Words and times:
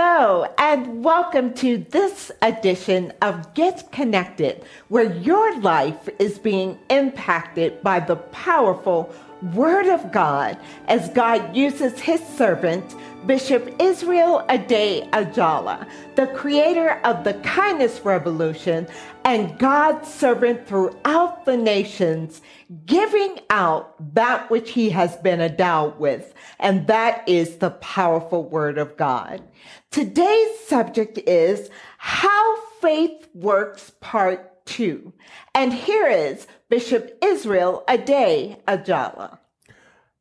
Hello, 0.00 0.46
and 0.58 1.02
welcome 1.02 1.52
to 1.54 1.78
this 1.90 2.30
edition 2.40 3.12
of 3.20 3.52
Get 3.54 3.90
Connected, 3.90 4.62
where 4.86 5.12
your 5.12 5.58
life 5.60 6.08
is 6.20 6.38
being 6.38 6.78
impacted 6.88 7.82
by 7.82 7.98
the 7.98 8.14
powerful 8.14 9.12
Word 9.42 9.86
of 9.86 10.10
God 10.10 10.58
as 10.88 11.08
God 11.10 11.54
uses 11.54 11.98
His 12.00 12.20
servant 12.20 12.94
Bishop 13.26 13.74
Israel 13.78 14.44
Ade 14.48 15.10
Ajala, 15.12 15.86
the 16.14 16.28
creator 16.28 17.00
of 17.04 17.24
the 17.24 17.34
Kindness 17.34 18.00
Revolution 18.04 18.86
and 19.24 19.58
God's 19.58 20.12
servant 20.12 20.66
throughout 20.66 21.44
the 21.44 21.56
nations, 21.56 22.40
giving 22.86 23.38
out 23.50 24.14
that 24.14 24.50
which 24.50 24.70
he 24.70 24.90
has 24.90 25.16
been 25.16 25.40
endowed 25.40 25.98
with, 25.98 26.32
and 26.58 26.86
that 26.86 27.28
is 27.28 27.56
the 27.56 27.70
powerful 27.70 28.44
Word 28.44 28.78
of 28.78 28.96
God. 28.96 29.42
Today's 29.90 30.58
subject 30.66 31.18
is 31.18 31.70
How 31.98 32.60
Faith 32.80 33.28
Works, 33.34 33.92
Part 34.00 34.57
2. 34.68 35.12
And 35.54 35.72
here 35.72 36.06
is 36.06 36.46
Bishop 36.68 37.18
Israel 37.22 37.84
Ade 37.88 38.58
Ajala. 38.66 39.38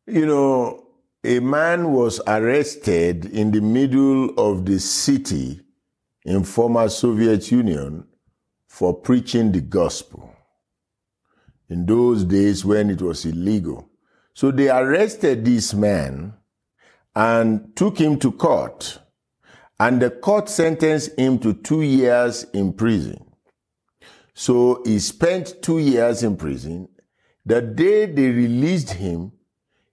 You 0.05 0.25
know, 0.25 0.87
a 1.23 1.39
man 1.39 1.91
was 1.91 2.21
arrested 2.25 3.25
in 3.25 3.51
the 3.51 3.59
middle 3.61 4.29
of 4.37 4.65
the 4.65 4.79
city 4.79 5.59
in 6.23 6.43
former 6.43 6.87
Soviet 6.87 7.51
Union 7.51 8.07
for 8.67 8.93
preaching 8.93 9.51
the 9.51 9.61
gospel. 9.61 10.33
In 11.69 11.85
those 11.85 12.23
days 12.23 12.63
when 12.63 12.89
it 12.89 13.01
was 13.01 13.25
illegal. 13.25 13.89
So 14.33 14.51
they 14.51 14.69
arrested 14.69 15.43
this 15.43 15.73
man 15.73 16.33
and 17.13 17.75
took 17.75 17.97
him 17.97 18.19
to 18.19 18.31
court. 18.31 18.99
And 19.79 20.01
the 20.01 20.09
court 20.09 20.47
sentenced 20.47 21.19
him 21.19 21.39
to 21.39 21.53
two 21.53 21.81
years 21.81 22.45
in 22.53 22.71
prison. 22.71 23.26
So 24.39 24.83
he 24.85 24.99
spent 24.99 25.63
two 25.63 25.79
years 25.79 26.21
in 26.21 26.37
prison. 26.37 26.89
The 27.43 27.59
day 27.59 28.05
they 28.05 28.29
released 28.29 28.91
him, 28.91 29.31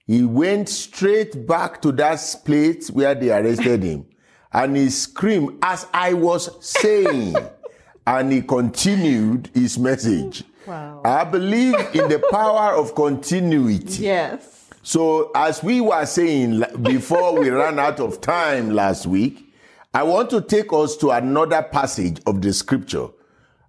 he 0.07 0.23
went 0.23 0.69
straight 0.69 1.47
back 1.47 1.81
to 1.81 1.91
that 1.93 2.21
place 2.45 2.91
where 2.91 3.15
they 3.15 3.31
arrested 3.31 3.83
him 3.83 4.05
and 4.53 4.77
he 4.77 4.91
screamed, 4.91 5.59
as 5.63 5.87
I 5.95 6.13
was 6.13 6.63
saying, 6.63 7.35
and 8.07 8.31
he 8.31 8.43
continued 8.43 9.49
his 9.55 9.79
message. 9.79 10.45
Wow. 10.67 11.01
I 11.07 11.25
believe 11.25 11.75
in 11.95 12.11
the 12.11 12.23
power 12.31 12.75
of 12.75 12.95
continuity. 12.95 14.03
Yes. 14.03 14.69
So, 14.83 15.31
as 15.35 15.63
we 15.63 15.81
were 15.81 16.05
saying 16.05 16.65
before 16.83 17.41
we 17.41 17.49
ran 17.49 17.79
out 17.79 17.99
of 17.99 18.21
time 18.21 18.75
last 18.75 19.07
week, 19.07 19.55
I 19.95 20.03
want 20.03 20.29
to 20.31 20.43
take 20.43 20.71
us 20.71 20.99
to 20.99 21.13
another 21.13 21.63
passage 21.63 22.21
of 22.27 22.43
the 22.43 22.53
scripture. 22.53 23.07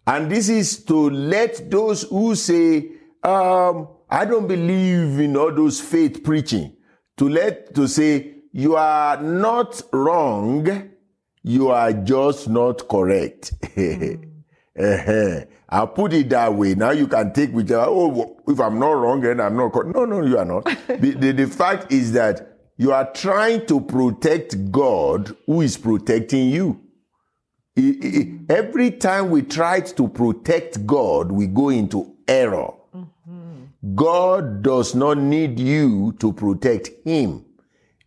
And 0.07 0.29
this 0.31 0.49
is 0.49 0.83
to 0.85 1.09
let 1.09 1.69
those 1.71 2.03
who 2.03 2.35
say, 2.35 2.91
um, 3.23 3.87
I 4.09 4.25
don't 4.25 4.47
believe 4.47 5.19
in 5.19 5.35
all 5.35 5.51
those 5.53 5.81
faith 5.81 6.23
preaching. 6.23 6.73
To 7.17 7.29
let 7.29 7.73
to 7.75 7.87
say 7.87 8.35
you 8.51 8.75
are 8.75 9.21
not 9.21 9.81
wrong, 9.91 10.89
you 11.43 11.69
are 11.69 11.93
just 11.93 12.49
not 12.49 12.87
correct. 12.87 13.53
Mm. 14.77 15.47
I'll 15.69 15.87
put 15.87 16.13
it 16.13 16.29
that 16.29 16.53
way. 16.53 16.75
Now 16.75 16.91
you 16.91 17.07
can 17.07 17.31
take 17.33 17.51
whichever. 17.51 17.85
Oh, 17.87 18.37
if 18.47 18.59
I'm 18.59 18.77
not 18.77 18.91
wrong, 18.91 19.21
then 19.21 19.39
I'm 19.39 19.55
not 19.55 19.71
correct. 19.71 19.95
No, 19.95 20.05
no, 20.05 20.25
you 20.25 20.37
are 20.37 20.45
not. 20.45 20.65
the, 20.87 21.11
the, 21.11 21.31
the 21.31 21.47
fact 21.47 21.91
is 21.91 22.11
that 22.11 22.59
you 22.77 22.91
are 22.91 23.09
trying 23.13 23.65
to 23.67 23.79
protect 23.79 24.71
God, 24.71 25.35
who 25.45 25.61
is 25.61 25.77
protecting 25.77 26.49
you. 26.49 26.81
Every 27.77 28.91
time 28.91 29.29
we 29.29 29.41
try 29.41 29.81
to 29.81 30.07
protect 30.07 30.85
God, 30.85 31.31
we 31.31 31.47
go 31.47 31.69
into 31.69 32.15
error. 32.27 32.73
God 33.93 34.63
does 34.63 34.95
not 34.95 35.17
need 35.17 35.59
you 35.59 36.13
to 36.19 36.33
protect 36.33 36.89
him. 37.03 37.45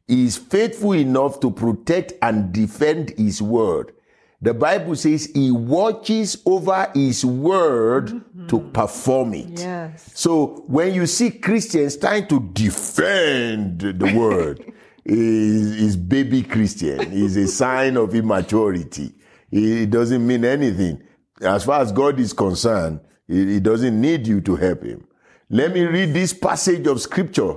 He 0.06 0.24
is 0.24 0.38
faithful 0.38 0.92
enough 0.92 1.38
to 1.40 1.50
protect 1.50 2.14
and 2.22 2.52
defend 2.52 3.10
his 3.10 3.42
word. 3.42 3.92
The 4.40 4.54
Bible 4.54 4.96
says 4.96 5.26
he 5.26 5.50
watches 5.50 6.40
over 6.46 6.90
his 6.94 7.24
word 7.24 8.06
mm-hmm. 8.06 8.46
to 8.46 8.60
perform 8.70 9.34
it. 9.34 9.58
Yes. 9.58 10.12
So 10.14 10.64
when 10.66 10.94
you 10.94 11.06
see 11.06 11.30
Christians 11.30 11.96
trying 11.96 12.28
to 12.28 12.40
defend 12.52 13.80
the 13.80 14.12
word, 14.16 14.72
is, 15.04 15.80
is 15.80 15.96
baby 15.96 16.42
Christian 16.42 17.00
is 17.12 17.36
a 17.36 17.48
sign 17.48 17.96
of 17.96 18.14
immaturity. 18.14 19.12
It 19.50 19.90
doesn't 19.90 20.26
mean 20.26 20.44
anything. 20.44 21.02
As 21.40 21.64
far 21.64 21.80
as 21.80 21.92
God 21.92 22.18
is 22.20 22.32
concerned, 22.32 23.00
he 23.26 23.60
doesn't 23.60 24.00
need 24.00 24.26
you 24.26 24.40
to 24.42 24.56
help 24.56 24.82
him. 24.82 25.06
Let 25.50 25.72
me 25.72 25.82
read 25.84 26.12
this 26.12 26.32
passage 26.32 26.86
of 26.86 27.00
scripture 27.00 27.56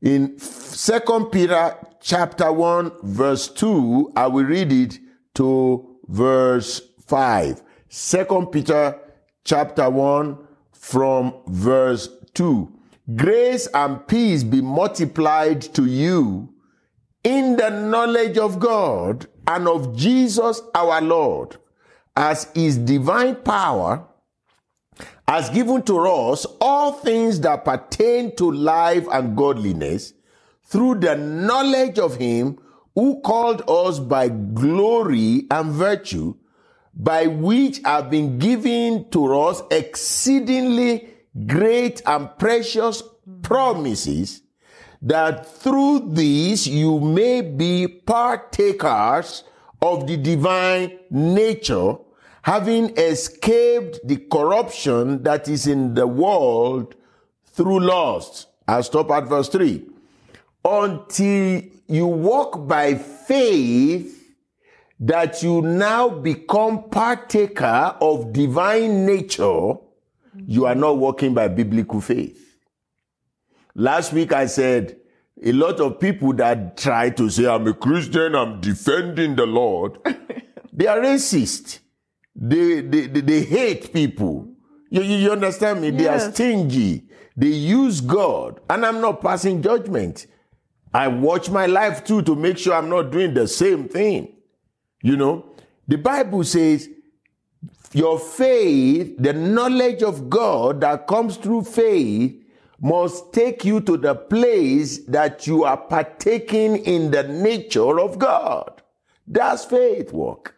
in 0.00 0.38
Second 0.38 1.26
Peter 1.26 1.76
chapter 2.00 2.52
1 2.52 2.92
verse 3.02 3.48
2. 3.48 4.12
I 4.16 4.26
will 4.26 4.44
read 4.44 4.72
it 4.72 4.98
to 5.34 5.98
verse 6.08 6.80
5. 7.06 7.62
Second 7.88 8.46
Peter 8.46 8.98
chapter 9.44 9.90
1 9.90 10.38
from 10.72 11.34
verse 11.46 12.08
2. 12.34 12.72
Grace 13.14 13.68
and 13.72 14.06
peace 14.06 14.42
be 14.42 14.60
multiplied 14.60 15.62
to 15.62 15.86
you 15.86 16.52
in 17.22 17.56
the 17.56 17.70
knowledge 17.70 18.38
of 18.38 18.58
God 18.58 19.26
and 19.46 19.68
of 19.68 19.96
Jesus 19.96 20.60
our 20.74 21.00
Lord, 21.00 21.56
as 22.16 22.50
his 22.54 22.78
divine 22.78 23.36
power 23.36 24.06
has 25.28 25.50
given 25.50 25.82
to 25.82 25.98
us 25.98 26.46
all 26.60 26.92
things 26.92 27.40
that 27.40 27.64
pertain 27.64 28.34
to 28.36 28.50
life 28.50 29.06
and 29.10 29.36
godliness 29.36 30.14
through 30.64 30.96
the 30.96 31.16
knowledge 31.16 31.98
of 31.98 32.16
him 32.16 32.58
who 32.94 33.20
called 33.20 33.62
us 33.68 33.98
by 33.98 34.28
glory 34.28 35.46
and 35.50 35.72
virtue, 35.72 36.34
by 36.94 37.26
which 37.26 37.80
have 37.84 38.08
been 38.10 38.38
given 38.38 39.08
to 39.10 39.38
us 39.38 39.62
exceedingly 39.70 41.08
great 41.46 42.00
and 42.06 42.30
precious 42.38 43.02
promises, 43.42 44.42
that 45.06 45.46
through 45.46 46.12
these 46.12 46.66
you 46.66 46.98
may 47.00 47.40
be 47.40 47.86
partakers 47.86 49.44
of 49.80 50.06
the 50.06 50.16
divine 50.16 50.98
nature 51.10 51.96
having 52.42 52.90
escaped 52.96 54.00
the 54.04 54.16
corruption 54.16 55.22
that 55.22 55.48
is 55.48 55.66
in 55.66 55.94
the 55.94 56.06
world 56.06 56.94
through 57.46 57.80
lust. 57.80 58.48
I'll 58.68 58.82
stop 58.82 59.10
at 59.10 59.28
verse 59.28 59.48
3. 59.48 59.84
Until 60.64 61.62
you 61.86 62.06
walk 62.06 62.66
by 62.66 62.94
faith, 62.94 64.16
that 64.98 65.42
you 65.42 65.60
now 65.60 66.08
become 66.08 66.88
partaker 66.88 67.96
of 68.00 68.32
divine 68.32 69.04
nature, 69.04 69.74
you 70.46 70.64
are 70.64 70.74
not 70.74 70.96
walking 70.96 71.34
by 71.34 71.48
biblical 71.48 72.00
faith. 72.00 72.45
Last 73.78 74.14
week 74.14 74.32
I 74.32 74.46
said, 74.46 74.96
a 75.44 75.52
lot 75.52 75.80
of 75.80 76.00
people 76.00 76.32
that 76.34 76.78
try 76.78 77.10
to 77.10 77.28
say, 77.28 77.46
I'm 77.46 77.66
a 77.66 77.74
Christian, 77.74 78.34
I'm 78.34 78.58
defending 78.62 79.36
the 79.36 79.44
Lord, 79.44 79.98
they 80.72 80.86
are 80.86 80.98
racist. 80.98 81.80
They, 82.34 82.80
they, 82.80 83.06
they, 83.06 83.20
they 83.20 83.42
hate 83.42 83.92
people. 83.92 84.48
You, 84.88 85.02
you 85.02 85.30
understand 85.30 85.82
me? 85.82 85.90
Yes. 85.90 85.98
They 85.98 86.08
are 86.08 86.32
stingy. 86.32 87.04
They 87.36 87.48
use 87.48 88.00
God. 88.00 88.60
And 88.70 88.86
I'm 88.86 89.02
not 89.02 89.20
passing 89.20 89.60
judgment. 89.60 90.26
I 90.94 91.08
watch 91.08 91.50
my 91.50 91.66
life 91.66 92.02
too 92.02 92.22
to 92.22 92.34
make 92.34 92.56
sure 92.56 92.72
I'm 92.72 92.88
not 92.88 93.10
doing 93.10 93.34
the 93.34 93.46
same 93.46 93.88
thing. 93.88 94.36
You 95.02 95.18
know, 95.18 95.44
the 95.86 95.98
Bible 95.98 96.44
says 96.44 96.88
your 97.92 98.18
faith, 98.18 99.16
the 99.18 99.34
knowledge 99.34 100.02
of 100.02 100.30
God 100.30 100.80
that 100.80 101.06
comes 101.06 101.36
through 101.36 101.64
faith, 101.64 102.42
must 102.86 103.32
take 103.32 103.64
you 103.64 103.80
to 103.80 103.96
the 103.96 104.14
place 104.14 104.98
that 105.06 105.44
you 105.44 105.64
are 105.64 105.76
partaking 105.76 106.76
in 106.84 107.10
the 107.10 107.24
nature 107.24 107.98
of 107.98 108.16
God. 108.16 108.80
That's 109.26 109.64
faith 109.64 110.12
work. 110.12 110.54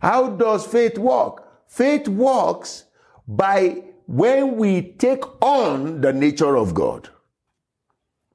How 0.00 0.28
does 0.28 0.64
faith 0.64 0.96
work? 0.96 1.42
Faith 1.66 2.06
works 2.06 2.84
by 3.26 3.82
when 4.06 4.56
we 4.58 4.92
take 4.92 5.24
on 5.42 6.00
the 6.00 6.12
nature 6.12 6.56
of 6.56 6.72
God. 6.72 7.08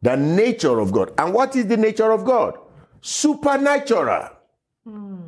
The 0.01 0.17
nature 0.17 0.79
of 0.79 0.91
God. 0.91 1.13
And 1.17 1.33
what 1.33 1.55
is 1.55 1.67
the 1.67 1.77
nature 1.77 2.11
of 2.11 2.25
God? 2.25 2.57
Supernatural. 2.99 4.29
Hmm. 4.83 5.21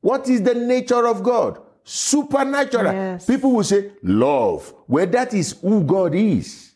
What 0.00 0.28
is 0.28 0.42
the 0.42 0.54
nature 0.54 1.06
of 1.06 1.22
God? 1.22 1.60
Supernatural. 1.84 2.92
Yes. 2.92 3.26
People 3.26 3.52
will 3.52 3.64
say 3.64 3.92
love. 4.02 4.74
Well, 4.88 5.06
that 5.06 5.34
is 5.34 5.52
who 5.62 5.84
God 5.84 6.16
is. 6.16 6.67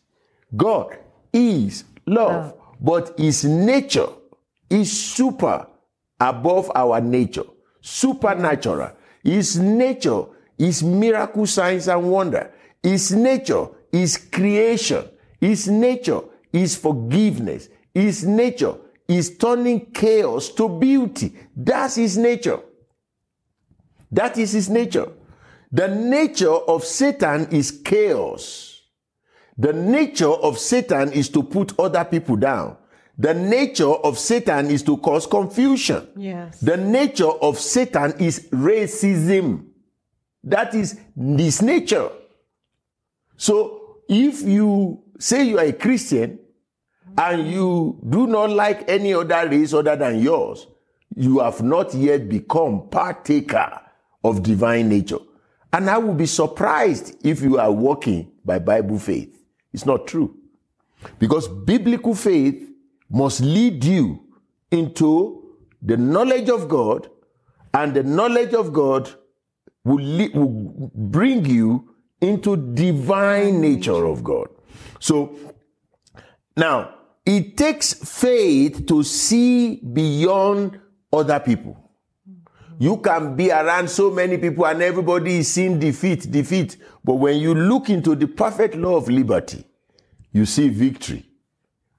God 0.55 0.97
is 1.31 1.83
love. 2.05 2.53
But 2.79 3.17
his 3.17 3.45
nature 3.45 4.09
is 4.69 4.91
super 4.91 5.67
above 6.19 6.71
our 6.75 6.99
nature. 6.99 7.45
Supernatural. 7.81 8.91
His 9.23 9.57
nature 9.57 10.23
is 10.57 10.83
miracle, 10.83 11.45
signs, 11.45 11.87
and 11.87 12.09
wonder. 12.09 12.51
His 12.81 13.11
nature 13.11 13.67
is 13.91 14.17
creation. 14.17 15.05
His 15.39 15.67
nature 15.67 16.21
is 16.51 16.75
forgiveness. 16.75 17.69
His 17.93 18.23
nature 18.25 18.75
is 19.07 19.37
turning 19.37 19.91
chaos 19.91 20.49
to 20.49 20.67
beauty. 20.67 21.33
That's 21.55 21.95
his 21.95 22.17
nature. 22.17 22.59
That 24.11 24.37
is 24.37 24.51
his 24.51 24.69
nature. 24.69 25.11
The 25.71 25.87
nature 25.87 26.51
of 26.51 26.83
Satan 26.83 27.47
is 27.51 27.71
chaos. 27.71 28.72
The 29.57 29.73
nature 29.73 30.31
of 30.31 30.57
Satan 30.57 31.11
is 31.11 31.29
to 31.29 31.43
put 31.43 31.77
other 31.79 32.03
people 32.03 32.35
down. 32.35 32.77
The 33.17 33.33
nature 33.33 33.91
of 33.91 34.17
Satan 34.17 34.71
is 34.71 34.81
to 34.83 34.97
cause 34.97 35.27
confusion. 35.27 36.07
Yes. 36.15 36.59
The 36.59 36.77
nature 36.77 37.29
of 37.29 37.59
Satan 37.59 38.13
is 38.19 38.47
racism. 38.49 39.67
That 40.43 40.73
is 40.73 40.99
his 41.15 41.61
nature. 41.61 42.09
So 43.37 43.99
if 44.09 44.41
you 44.41 45.03
say 45.19 45.43
you 45.43 45.59
are 45.59 45.65
a 45.65 45.73
Christian 45.73 46.39
and 47.17 47.47
you 47.47 47.99
do 48.09 48.25
not 48.25 48.49
like 48.49 48.89
any 48.89 49.13
other 49.13 49.47
race 49.47 49.73
other 49.73 49.95
than 49.95 50.19
yours, 50.19 50.65
you 51.15 51.39
have 51.39 51.61
not 51.61 51.93
yet 51.93 52.27
become 52.27 52.89
partaker 52.89 53.79
of 54.23 54.41
divine 54.41 54.89
nature. 54.89 55.19
And 55.71 55.89
I 55.89 55.97
will 55.99 56.15
be 56.15 56.25
surprised 56.25 57.15
if 57.23 57.41
you 57.41 57.59
are 57.59 57.71
walking 57.71 58.31
by 58.43 58.59
Bible 58.59 58.97
faith. 58.97 59.42
It's 59.73 59.85
not 59.85 60.07
true. 60.07 60.37
Because 61.19 61.47
biblical 61.47 62.15
faith 62.15 62.69
must 63.09 63.41
lead 63.41 63.83
you 63.83 64.21
into 64.71 65.55
the 65.81 65.97
knowledge 65.97 66.49
of 66.49 66.69
God, 66.69 67.09
and 67.73 67.93
the 67.93 68.03
knowledge 68.03 68.53
of 68.53 68.71
God 68.71 69.09
will, 69.83 69.97
le- 69.97 70.29
will 70.33 70.91
bring 70.95 71.45
you 71.45 71.89
into 72.21 72.55
divine 72.55 73.59
nature 73.59 74.05
of 74.05 74.23
God. 74.23 74.47
So 74.99 75.35
now 76.55 76.95
it 77.25 77.57
takes 77.57 77.93
faith 77.93 78.85
to 78.87 79.03
see 79.03 79.77
beyond 79.77 80.79
other 81.11 81.39
people. 81.39 81.82
You 82.79 82.97
can 82.97 83.35
be 83.35 83.51
around 83.51 83.89
so 83.89 84.09
many 84.09 84.37
people 84.37 84.65
and 84.65 84.81
everybody 84.81 85.37
is 85.37 85.53
seeing 85.53 85.79
defeat, 85.79 86.29
defeat. 86.31 86.77
But 87.03 87.15
when 87.15 87.37
you 87.37 87.53
look 87.53 87.89
into 87.89 88.15
the 88.15 88.27
perfect 88.27 88.75
law 88.75 88.95
of 88.95 89.09
liberty, 89.09 89.63
you 90.31 90.45
see 90.45 90.69
victory. 90.69 91.25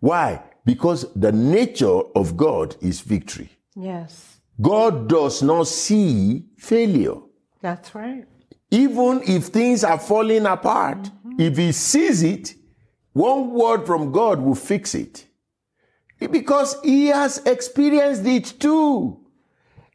Why? 0.00 0.42
Because 0.64 1.12
the 1.14 1.32
nature 1.32 2.00
of 2.14 2.36
God 2.36 2.76
is 2.80 3.00
victory. 3.00 3.50
Yes. 3.74 4.38
God 4.60 5.08
does 5.08 5.42
not 5.42 5.66
see 5.66 6.44
failure. 6.58 7.16
That's 7.60 7.94
right. 7.94 8.26
Even 8.70 9.22
if 9.26 9.46
things 9.46 9.84
are 9.84 9.98
falling 9.98 10.46
apart, 10.46 10.98
mm-hmm. 10.98 11.40
if 11.40 11.56
He 11.56 11.72
sees 11.72 12.22
it, 12.22 12.54
one 13.12 13.50
word 13.50 13.86
from 13.86 14.10
God 14.10 14.40
will 14.40 14.54
fix 14.54 14.94
it. 14.94 15.26
Because 16.18 16.76
He 16.82 17.06
has 17.06 17.38
experienced 17.46 18.26
it 18.26 18.60
too. 18.60 19.23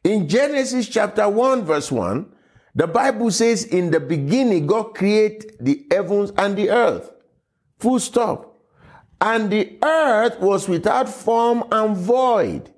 In 0.02 0.28
Genesis 0.28 0.88
chapter 0.88 1.28
1, 1.28 1.64
verse 1.64 1.92
1, 1.92 2.26
the 2.74 2.86
Bible 2.86 3.30
says, 3.30 3.64
In 3.64 3.90
the 3.90 4.00
beginning, 4.00 4.66
God 4.66 4.94
created 4.94 5.56
the 5.60 5.86
heavens 5.90 6.32
and 6.38 6.56
the 6.56 6.70
earth. 6.70 7.10
Full 7.78 7.98
stop. 7.98 8.58
And 9.20 9.50
the 9.50 9.76
earth 9.82 10.40
was 10.40 10.68
without 10.68 11.08
form 11.08 11.64
and 11.70 11.94
void. 11.96 12.72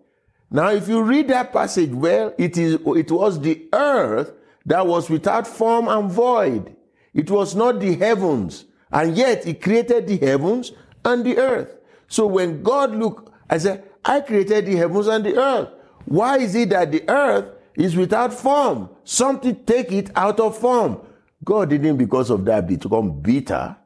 Now, 0.50 0.70
if 0.70 0.88
you 0.88 1.02
read 1.02 1.28
that 1.28 1.52
passage 1.52 1.90
well, 1.90 2.34
it 2.36 2.58
is 2.58 2.74
it 2.74 3.10
was 3.10 3.40
the 3.40 3.68
earth 3.72 4.32
that 4.66 4.86
was 4.86 5.08
without 5.08 5.46
form 5.46 5.86
and 5.88 6.10
void. 6.10 6.74
It 7.14 7.30
was 7.30 7.54
not 7.54 7.78
the 7.78 7.94
heavens. 7.94 8.64
And 8.90 9.16
yet 9.16 9.44
he 9.44 9.54
created 9.54 10.08
the 10.08 10.18
heavens 10.18 10.72
and 11.04 11.24
the 11.24 11.38
earth. 11.38 11.78
So 12.08 12.26
when 12.26 12.62
God 12.62 12.94
looked, 12.94 13.30
I 13.48 13.58
said, 13.58 13.84
I 14.04 14.20
created 14.20 14.66
the 14.66 14.76
heavens 14.76 15.06
and 15.06 15.24
the 15.24 15.36
earth. 15.36 15.68
Why 16.04 16.38
is 16.38 16.54
it 16.54 16.70
that 16.70 16.92
the 16.92 17.08
earth 17.08 17.46
is 17.76 17.96
without 17.96 18.32
form? 18.32 18.90
Something 19.04 19.64
take 19.64 19.92
it 19.92 20.10
out 20.16 20.40
of 20.40 20.58
form. 20.58 21.00
God 21.44 21.70
didn't 21.70 21.96
because 21.96 22.30
of 22.30 22.44
that 22.44 22.66
become 22.66 23.20
bitter. 23.20 23.76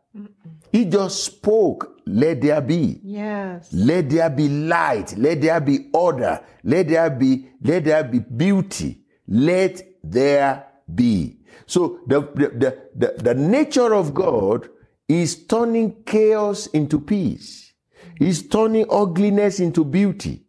He 0.73 0.85
just 0.85 1.25
spoke, 1.25 2.01
let 2.07 2.41
there 2.43 2.61
be. 2.61 3.01
Yes. 3.03 3.73
Let 3.73 4.11
there 4.11 4.29
be 4.29 4.49
light. 4.49 5.17
Let 5.17 5.41
there 5.41 5.61
be 5.61 5.89
order. 5.93 6.41
Let 6.65 6.89
there 6.89 7.09
be, 7.09 7.49
let 7.63 7.85
there 7.85 8.05
be 8.05 8.19
beauty. 8.19 9.01
Let 9.27 9.83
there 10.03 10.67
be. 10.93 11.39
So 11.67 12.01
the, 12.07 12.21
the, 12.21 12.49
the, 12.49 12.79
the, 12.95 13.23
the 13.23 13.35
nature 13.35 13.95
of 13.95 14.13
God 14.13 14.69
is 15.09 15.47
turning 15.47 16.03
chaos 16.05 16.67
into 16.69 17.01
peace. 17.01 17.73
He's 18.19 18.47
turning 18.47 18.87
ugliness 18.91 19.61
into 19.61 19.85
beauty. 19.85 20.46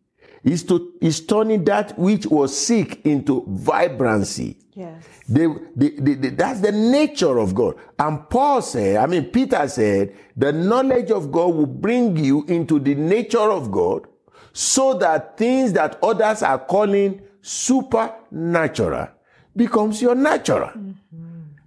He's, 0.48 0.64
to, 0.64 0.94
is 1.02 1.20
turning 1.26 1.66
that 1.66 2.00
which 2.00 2.26
was 2.26 2.58
sick 2.58 3.06
into 3.06 3.44
vibrancy. 3.48 4.58
Yes. 4.74 5.04
They, 5.28 5.48
they, 5.76 5.90
they, 5.90 6.14
they- 6.14 6.30
that's 6.30 6.62
the 6.62 6.72
nature 6.72 7.38
of 7.38 7.54
God. 7.54 7.76
And 8.00 8.30
Paul 8.30 8.62
said, 8.62 8.96
I 8.96 9.08
mean, 9.08 9.26
Peter 9.26 9.68
said, 9.68 10.16
the 10.38 10.54
knowledge 10.54 11.12
of 11.12 11.32
God 11.34 11.54
will 11.54 11.66
bring 11.66 12.16
you 12.16 12.46
into 12.48 12.80
the 12.80 12.96
nature 12.96 13.52
of 13.52 13.72
God 13.72 14.08
so 14.54 14.94
that 15.00 15.38
things 15.38 15.74
that 15.74 16.00
others 16.02 16.44
are 16.44 16.60
calling 16.60 17.22
supernatural 17.42 19.10
becomes 19.56 20.02
your 20.02 20.16
natural. 20.16 20.70
Mm-hmm. 20.70 20.94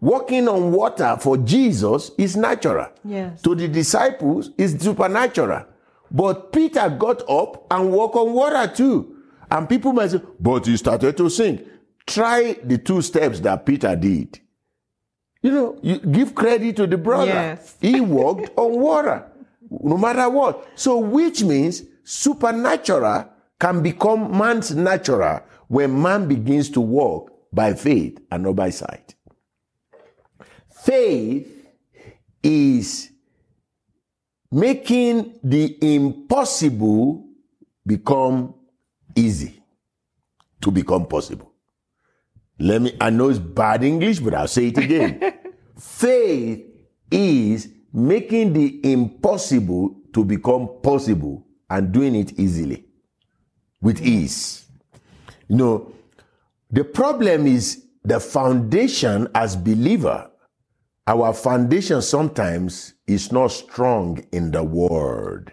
Walking 0.00 0.48
on 0.48 0.72
water 0.72 1.18
for 1.20 1.36
Jesus 1.36 2.12
is 2.16 2.34
natural. 2.36 2.86
Yes. 3.04 3.42
To 3.42 3.54
the 3.54 3.68
disciples 3.68 4.50
is 4.56 4.80
supernatural. 4.80 5.66
But 6.10 6.52
Peter 6.52 6.88
got 6.90 7.28
up 7.28 7.66
and 7.70 7.92
walked 7.92 8.16
on 8.16 8.32
water 8.32 8.72
too. 8.74 9.16
And 9.50 9.68
people 9.68 9.92
might 9.92 10.10
say, 10.10 10.20
but 10.38 10.66
he 10.66 10.76
started 10.76 11.16
to 11.16 11.28
sink. 11.28 11.66
Try 12.06 12.56
the 12.64 12.78
two 12.78 13.02
steps 13.02 13.40
that 13.40 13.64
Peter 13.66 13.94
did. 13.94 14.40
You 15.42 15.50
know, 15.50 15.78
you 15.82 15.98
give 15.98 16.34
credit 16.34 16.76
to 16.76 16.86
the 16.86 16.98
brother. 16.98 17.26
Yes. 17.26 17.76
He 17.80 18.00
walked 18.00 18.50
on 18.56 18.78
water, 18.78 19.24
no 19.70 19.96
matter 19.96 20.28
what. 20.28 20.68
So, 20.74 20.98
which 20.98 21.42
means 21.42 21.82
supernatural 22.04 23.28
can 23.58 23.82
become 23.82 24.36
man's 24.36 24.74
natural 24.74 25.40
when 25.68 26.00
man 26.00 26.26
begins 26.26 26.70
to 26.70 26.80
walk 26.80 27.30
by 27.52 27.74
faith 27.74 28.18
and 28.30 28.42
not 28.42 28.56
by 28.56 28.70
sight. 28.70 29.14
Faith 30.82 31.48
is 32.42 33.10
making 34.50 35.38
the 35.42 35.76
impossible 35.94 37.26
become 37.86 38.54
easy 39.14 39.62
to 40.60 40.70
become 40.70 41.06
possible. 41.06 41.52
Let 42.58 42.82
me, 42.82 42.96
I 43.00 43.10
know 43.10 43.30
it's 43.30 43.38
bad 43.38 43.82
English, 43.84 44.20
but 44.20 44.34
I'll 44.34 44.48
say 44.48 44.68
it 44.68 44.78
again. 44.78 45.32
Faith 45.78 46.66
is 47.10 47.68
making 47.92 48.52
the 48.52 48.92
impossible 48.92 49.96
to 50.12 50.24
become 50.24 50.68
possible 50.82 51.46
and 51.68 51.92
doing 51.92 52.14
it 52.14 52.38
easily, 52.38 52.84
with 53.80 54.02
ease. 54.02 54.66
You 55.48 55.56
know, 55.56 55.92
the 56.70 56.84
problem 56.84 57.46
is 57.46 57.84
the 58.04 58.20
foundation 58.20 59.28
as 59.34 59.56
believer. 59.56 60.29
Our 61.10 61.32
foundation 61.32 62.02
sometimes 62.02 62.94
is 63.04 63.32
not 63.32 63.48
strong 63.48 64.24
in 64.30 64.52
the 64.52 64.62
word. 64.62 65.52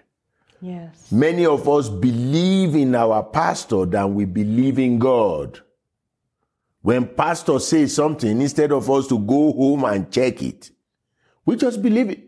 Yes. 0.61 1.11
Many 1.11 1.47
of 1.47 1.67
us 1.67 1.89
believe 1.89 2.75
in 2.75 2.93
our 2.93 3.23
pastor 3.23 3.87
than 3.87 4.13
we 4.13 4.25
believe 4.25 4.77
in 4.77 4.99
God. 4.99 5.59
When 6.83 7.07
pastor 7.07 7.57
says 7.57 7.95
something, 7.95 8.39
instead 8.39 8.71
of 8.71 8.87
us 8.87 9.07
to 9.07 9.17
go 9.17 9.51
home 9.51 9.83
and 9.85 10.11
check 10.11 10.43
it, 10.43 10.69
we 11.43 11.55
just 11.55 11.81
believe 11.81 12.11
it. 12.11 12.23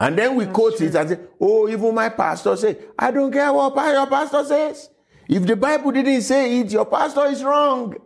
And 0.00 0.16
then 0.16 0.34
we 0.34 0.46
quote 0.46 0.80
it 0.80 0.94
and 0.94 1.10
say, 1.10 1.20
oh, 1.38 1.68
even 1.68 1.94
my 1.94 2.08
pastor 2.08 2.56
said, 2.56 2.86
I 2.98 3.10
don't 3.10 3.30
care 3.30 3.52
what 3.52 3.74
your 3.76 4.06
pastor 4.06 4.44
says. 4.44 4.88
If 5.28 5.44
the 5.44 5.56
Bible 5.56 5.90
didn't 5.92 6.22
say 6.22 6.60
it, 6.60 6.72
your 6.72 6.86
pastor 6.86 7.26
is 7.26 7.44
wrong. 7.44 7.96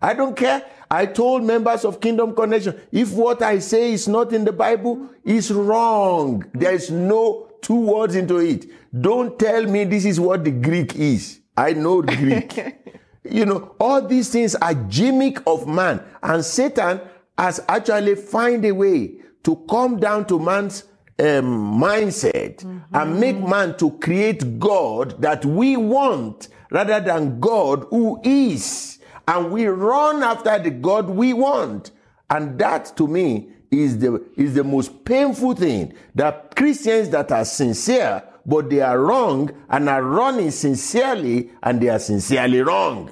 I 0.00 0.14
don't 0.14 0.36
care. 0.36 0.64
I 0.90 1.06
told 1.06 1.44
members 1.44 1.84
of 1.84 2.00
Kingdom 2.00 2.34
Connection, 2.34 2.80
if 2.92 3.12
what 3.12 3.42
I 3.42 3.58
say 3.58 3.92
is 3.92 4.06
not 4.06 4.32
in 4.32 4.44
the 4.44 4.52
Bible, 4.52 5.08
is 5.24 5.50
wrong. 5.50 6.44
There 6.54 6.72
is 6.72 6.90
no 6.90 7.48
two 7.60 7.80
words 7.80 8.14
into 8.14 8.38
it. 8.38 8.66
Don't 9.00 9.38
tell 9.38 9.64
me 9.64 9.84
this 9.84 10.04
is 10.04 10.20
what 10.20 10.44
the 10.44 10.50
Greek 10.50 10.94
is. 10.96 11.40
I 11.56 11.72
know 11.72 12.02
Greek. 12.02 12.76
you 13.24 13.46
know, 13.46 13.74
all 13.80 14.02
these 14.02 14.28
things 14.28 14.54
are 14.54 14.74
gimmick 14.74 15.38
of 15.46 15.66
man. 15.66 16.02
And 16.22 16.44
Satan 16.44 17.00
has 17.36 17.60
actually 17.68 18.14
find 18.14 18.64
a 18.64 18.72
way 18.72 19.20
to 19.42 19.56
come 19.68 19.98
down 19.98 20.26
to 20.26 20.38
man's 20.38 20.84
um, 21.18 21.80
mindset 21.80 22.58
mm-hmm. 22.58 22.94
and 22.94 23.20
make 23.20 23.38
man 23.38 23.76
to 23.78 23.90
create 23.98 24.58
God 24.58 25.20
that 25.22 25.44
we 25.44 25.76
want 25.76 26.48
rather 26.70 27.00
than 27.00 27.40
God 27.40 27.86
who 27.90 28.20
is. 28.22 28.95
And 29.28 29.50
we 29.50 29.66
run 29.66 30.22
after 30.22 30.58
the 30.58 30.70
God 30.70 31.08
we 31.10 31.32
want. 31.32 31.90
And 32.30 32.58
that 32.58 32.96
to 32.96 33.06
me 33.06 33.48
is 33.70 33.98
the, 33.98 34.24
is 34.36 34.54
the 34.54 34.64
most 34.64 35.04
painful 35.04 35.54
thing 35.54 35.92
that 36.14 36.54
Christians 36.54 37.10
that 37.10 37.32
are 37.32 37.44
sincere, 37.44 38.22
but 38.44 38.70
they 38.70 38.80
are 38.80 38.98
wrong 38.98 39.50
and 39.68 39.88
are 39.88 40.02
running 40.02 40.50
sincerely 40.50 41.50
and 41.62 41.80
they 41.80 41.88
are 41.88 41.98
sincerely 41.98 42.60
wrong. 42.60 43.10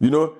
You 0.00 0.10
know, 0.10 0.36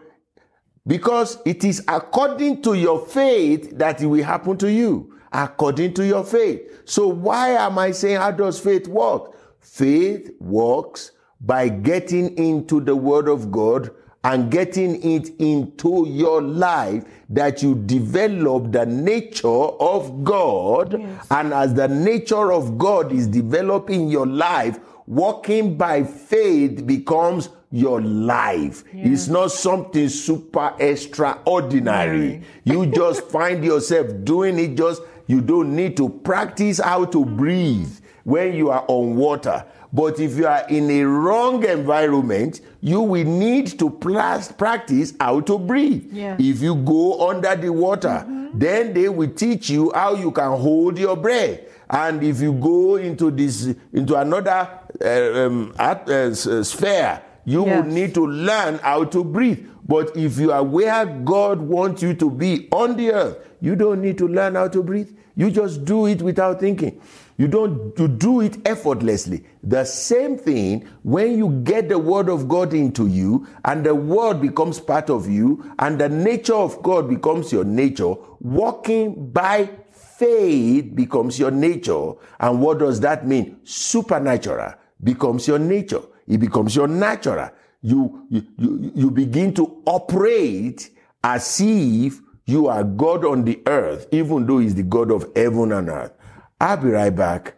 because 0.87 1.39
it 1.45 1.65
is 1.65 1.85
according 1.87 2.63
to 2.63 2.75
your 2.75 3.05
faith 3.07 3.77
that 3.79 4.01
it 4.01 4.07
will 4.07 4.25
happen 4.25 4.57
to 4.59 4.71
you. 4.71 5.15
According 5.31 5.93
to 5.95 6.07
your 6.07 6.25
faith. 6.25 6.83
So 6.87 7.07
why 7.09 7.51
am 7.51 7.79
I 7.79 7.91
saying 7.91 8.17
how 8.17 8.31
does 8.31 8.59
faith 8.59 8.89
work? 8.89 9.37
Faith 9.61 10.31
works 10.41 11.13
by 11.41 11.69
getting 11.69 12.37
into 12.39 12.81
the 12.81 12.97
Word 12.97 13.29
of 13.29 13.51
God 13.51 13.91
and 14.25 14.51
getting 14.51 15.01
it 15.03 15.31
into 15.39 16.07
your 16.09 16.43
life 16.43 17.05
that 17.31 17.63
you 17.63 17.75
develop 17.75 18.73
the 18.73 18.85
nature 18.85 19.49
of 19.49 20.25
God. 20.25 21.01
Yes. 21.01 21.27
And 21.31 21.53
as 21.55 21.75
the 21.75 21.89
nature 21.89 22.53
of 22.53 22.79
God 22.79 23.13
is 23.13 23.27
developing 23.27 24.09
your 24.09 24.27
life, 24.27 24.79
walking 25.07 25.77
by 25.77 26.05
faith 26.05 26.87
becomes 26.87 27.49
your 27.71 28.01
life. 28.01 28.83
It's 28.93 29.29
not 29.29 29.53
something 29.53 30.09
super 30.09 30.75
extraordinary. 30.79 32.43
You 32.65 32.87
just 32.87 33.25
find 33.31 33.65
yourself 33.65 34.09
doing 34.25 34.59
it 34.59 34.75
just, 34.77 35.03
you 35.27 35.41
don't 35.41 35.77
need 35.77 35.97
to 35.99 36.09
practice 36.09 36.79
how 36.81 37.05
to 37.07 37.25
breathe 37.25 37.93
when 38.25 38.55
you 38.55 38.71
are 38.71 38.85
on 38.89 39.17
water. 39.17 39.65
But 39.93 40.21
if 40.21 40.37
you 40.37 40.47
are 40.47 40.67
in 40.69 40.91
a 40.91 41.05
wrong 41.05 41.65
environment, 41.65 42.61
you 42.81 43.01
will 43.01 43.25
need 43.25 43.79
to 43.79 43.91
practice 43.91 45.15
how 45.19 45.41
to 45.41 45.59
breathe. 45.59 46.13
Yeah. 46.13 46.37
If 46.39 46.61
you 46.61 46.75
go 46.75 47.29
under 47.29 47.57
the 47.57 47.71
water, 47.71 48.25
mm-hmm. 48.27 48.59
then 48.59 48.93
they 48.93 49.09
will 49.09 49.31
teach 49.31 49.71
you 49.71 49.91
how 49.95 50.15
you 50.15 50.31
can 50.31 50.53
hold 50.59 50.99
your 50.99 51.17
breath. 51.17 51.61
And 51.91 52.23
if 52.23 52.41
you 52.41 52.53
go 52.53 52.97
into 52.97 53.31
this 53.31 53.75
into 53.95 54.15
another 54.15 54.69
uh, 55.03 55.47
um, 55.47 55.75
at, 55.79 56.09
uh, 56.09 56.35
sphere, 56.35 57.23
you 57.47 57.65
yes. 57.65 57.83
will 57.85 57.91
need 57.91 58.15
to 58.15 58.27
learn 58.27 58.79
how 58.79 59.05
to 59.05 59.25
breathe. 59.25 59.67
But 59.87 60.15
if 60.15 60.39
you 60.39 60.53
are 60.53 60.63
where 60.63 61.07
God 61.07 61.61
wants 61.61 62.03
you 62.03 62.13
to 62.13 62.31
be 62.31 62.69
on 62.71 62.95
the 62.97 63.13
earth, 63.13 63.39
you 63.63 63.75
don't 63.75 64.03
need 64.03 64.19
to 64.19 64.29
learn 64.29 64.55
how 64.55 64.69
to 64.69 64.83
breathe. 64.83 65.09
You 65.35 65.51
just 65.51 65.87
do 65.87 66.07
it 66.07 66.21
without 66.21 66.61
thinking. 66.61 67.01
You 67.39 67.47
don't 67.47 67.97
you 67.97 68.09
do 68.09 68.41
it 68.41 68.59
effortlessly. 68.67 69.45
The 69.63 69.85
same 69.85 70.37
thing 70.37 70.89
when 71.05 71.39
you 71.39 71.51
get 71.63 71.89
the 71.89 71.99
word 71.99 72.29
of 72.29 72.49
God 72.49 72.75
into 72.75 73.07
you 73.07 73.47
and 73.65 73.87
the 73.87 73.95
word 73.95 74.41
becomes 74.41 74.81
part 74.81 75.09
of 75.09 75.29
you 75.29 75.73
and 75.79 76.01
the 76.01 76.09
nature 76.09 76.57
of 76.57 76.83
God 76.83 77.09
becomes 77.09 77.53
your 77.53 77.65
nature, 77.65 78.15
walking 78.41 79.31
by 79.31 79.71
faith 79.93 80.97
becomes 80.97 81.39
your 81.39 81.53
nature. 81.53 82.15
And 82.41 82.61
what 82.61 82.81
does 82.81 82.99
that 83.01 83.25
mean? 83.25 83.61
Supernatural 83.63 84.75
becomes 85.05 85.47
your 85.47 85.61
nature. 85.61 86.03
It 86.27 86.39
becomes 86.39 86.75
your 86.75 86.89
natural. 86.89 87.51
You, 87.83 88.27
you, 88.29 88.43
you, 88.59 88.93
you 88.97 89.11
begin 89.13 89.55
to 89.55 89.81
operate 89.87 90.91
as 91.23 91.61
if 91.61 92.21
you 92.47 92.67
are 92.67 92.83
God 92.83 93.25
on 93.25 93.45
the 93.45 93.63
earth, 93.67 94.09
even 94.11 94.47
though 94.47 94.59
He's 94.59 94.75
the 94.75 94.83
God 94.83 95.13
of 95.13 95.31
heaven 95.37 95.71
and 95.71 95.89
earth. 95.89 96.13
I'll 96.61 96.77
be 96.77 96.89
right 96.89 97.15
back 97.15 97.55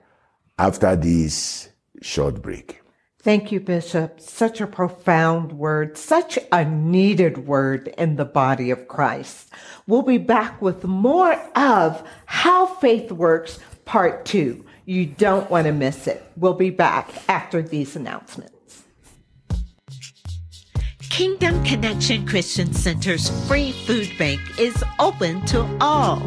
after 0.58 0.94
this 0.94 1.70
short 2.02 2.42
break. 2.42 2.80
Thank 3.22 3.52
you, 3.52 3.60
Bishop. 3.60 4.20
Such 4.20 4.60
a 4.60 4.66
profound 4.66 5.52
word, 5.52 5.98
such 5.98 6.38
a 6.52 6.64
needed 6.64 7.46
word 7.46 7.88
in 7.98 8.16
the 8.16 8.24
body 8.24 8.70
of 8.70 8.88
Christ. 8.88 9.50
We'll 9.86 10.02
be 10.02 10.18
back 10.18 10.62
with 10.62 10.84
more 10.84 11.34
of 11.54 12.02
How 12.24 12.66
Faith 12.66 13.12
Works, 13.12 13.58
Part 13.84 14.24
2. 14.24 14.64
You 14.86 15.06
don't 15.06 15.50
want 15.50 15.66
to 15.66 15.72
miss 15.72 16.06
it. 16.06 16.24
We'll 16.36 16.54
be 16.54 16.70
back 16.70 17.10
after 17.28 17.60
these 17.60 17.94
announcements. 17.94 18.84
Kingdom 21.10 21.62
Connection 21.64 22.26
Christian 22.26 22.72
Center's 22.72 23.28
free 23.46 23.72
food 23.72 24.10
bank 24.18 24.40
is 24.58 24.82
open 24.98 25.44
to 25.46 25.60
all. 25.80 26.22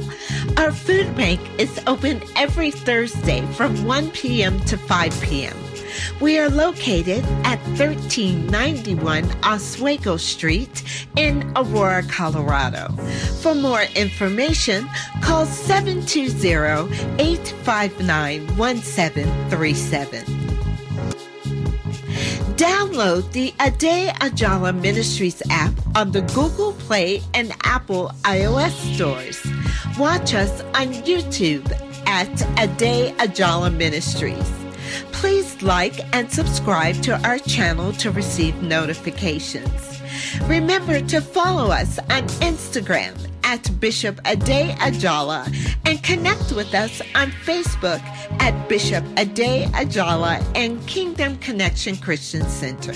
Our 0.58 0.72
food 0.72 1.16
bank 1.16 1.40
is 1.60 1.82
open 1.88 2.22
every 2.36 2.72
Thursday 2.72 3.46
from 3.54 3.84
1 3.86 4.12
p.m. 4.12 4.60
to 4.62 4.78
5 4.78 5.22
p.m. 5.22 5.58
We 6.22 6.38
are 6.40 6.50
located 6.50 7.24
at 7.44 7.60
1391 7.78 9.32
Oswego 9.44 10.18
Street 10.18 10.84
in 11.16 11.52
Aurora, 11.56 12.04
Colorado. 12.04 12.90
For 13.42 13.56
more 13.56 13.84
information, 13.96 14.88
call 15.22 15.46
720 15.46 16.94
859 17.20 18.58
1737. 18.58 20.43
Download 22.58 23.32
the 23.32 23.48
Ade 23.60 24.14
Ajala 24.20 24.80
Ministries 24.80 25.42
app 25.50 25.74
on 25.96 26.12
the 26.12 26.22
Google 26.22 26.74
Play 26.74 27.24
and 27.34 27.52
Apple 27.64 28.12
iOS 28.22 28.72
stores. 28.94 29.44
Watch 29.98 30.36
us 30.36 30.62
on 30.76 30.94
YouTube 31.04 31.66
at 32.06 32.30
Ade 32.60 33.16
Ajala 33.18 33.76
Ministries. 33.76 34.52
Please 35.12 35.64
like 35.64 36.00
and 36.16 36.32
subscribe 36.32 36.96
to 37.02 37.20
our 37.28 37.40
channel 37.40 37.92
to 37.94 38.12
receive 38.12 38.62
notifications. 38.62 39.93
Remember 40.44 41.02
to 41.02 41.22
follow 41.22 41.72
us 41.72 42.00
on 42.00 42.28
Instagram 42.42 43.16
at 43.44 43.80
Bishop 43.80 44.20
Ade 44.26 44.76
Ajala 44.78 45.46
and 45.86 46.02
connect 46.04 46.52
with 46.54 46.74
us 46.74 47.02
on 47.16 47.32
Facebook 47.46 48.02
at 48.40 48.68
Bishop 48.68 49.04
Ade 49.18 49.68
Ajala 49.74 50.44
and 50.56 50.86
Kingdom 50.88 51.38
Connection 51.38 51.96
Christian 51.98 52.48
Center. 52.50 52.94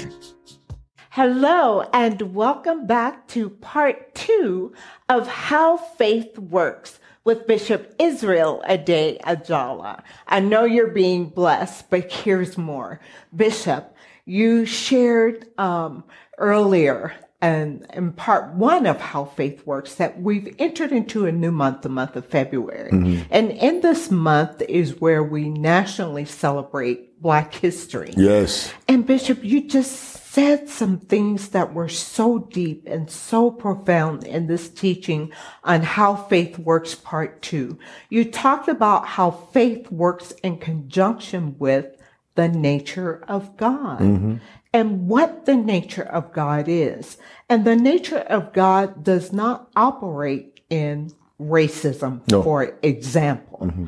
Hello, 1.12 1.81
and 1.93 2.34
welcome 2.36 2.86
back 2.86 3.27
to 3.29 3.50
part 3.50 4.13
two 4.13 4.74
of 5.10 5.27
How 5.27 5.77
Faith 5.77 6.38
Works 6.38 7.00
with 7.24 7.48
Bishop 7.48 7.93
Israel 8.00 8.62
Ade 8.67 9.19
Ajala. 9.25 10.01
I 10.27 10.39
know 10.39 10.63
you're 10.63 10.91
being 10.91 11.25
blessed, 11.29 11.89
but 11.89 12.12
here's 12.12 12.57
more. 12.57 13.00
Bishop, 13.36 13.96
you 14.25 14.65
shared 14.65 15.48
um, 15.57 16.03
earlier 16.38 17.13
and 17.39 17.86
in 17.94 18.13
part 18.13 18.56
one 18.56 18.88
of 18.88 19.00
how 19.00 19.25
faith 19.25 19.65
works 19.65 19.96
that 19.96 20.20
we've 20.20 20.56
entered 20.58 20.91
into 20.91 21.27
a 21.27 21.32
new 21.32 21.51
month, 21.51 21.84
the 21.84 21.89
month 21.89 22.15
of 22.15 22.25
February. 22.25 22.91
Mm-hmm. 22.91 23.27
And 23.29 23.51
in 23.51 23.82
this 23.82 24.10
month 24.10 24.62
is 24.63 25.00
where 25.00 25.24
we 25.24 25.50
nationally 25.50 26.25
celebrate 26.25 27.22
Black 27.22 27.53
history. 27.53 28.13
Yes. 28.17 28.74
And 28.88 29.06
Bishop, 29.06 29.44
you 29.44 29.67
just 29.67 30.17
said 30.38 30.67
some 30.67 31.00
things 31.00 31.50
that 31.50 31.74
were 31.74 31.89
so 31.89 32.39
deep 32.39 32.84
and 32.88 33.10
so 33.10 33.51
profound 33.51 34.24
in 34.24 34.48
this 34.48 34.70
teaching 34.70 35.32
on 35.63 35.82
how 35.82 36.15
faith 36.15 36.58
works 36.60 36.96
part 36.96 37.41
two. 37.41 37.77
You 38.10 38.32
talked 38.32 38.67
about 38.67 39.06
how 39.06 39.32
faith 39.32 39.91
works 39.91 40.32
in 40.44 40.58
conjunction 40.58 41.56
with 41.60 41.98
the 42.38 42.48
nature 42.48 43.22
of 43.27 43.58
God. 43.58 44.00
Mm-hmm 44.00 44.38
and 44.74 45.08
what 45.08 45.46
the 45.46 45.56
nature 45.56 46.03
of 46.03 46.32
God 46.32 46.65
is. 46.67 47.17
And 47.50 47.65
the 47.65 47.75
nature 47.75 48.20
of 48.20 48.53
God 48.53 49.03
does 49.03 49.34
not 49.34 49.70
operate 49.75 50.60
in 50.70 51.12
racism, 51.39 52.22
no. 52.29 52.44
for 52.44 52.77
example. 52.84 53.60
Mm-hmm. 53.63 53.86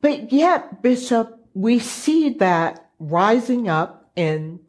But 0.00 0.32
yet, 0.32 0.80
Bishop, 0.82 1.38
we 1.52 1.78
see 1.78 2.30
that 2.34 2.90
rising 2.98 3.68
up 3.68 4.10
in 4.16 4.60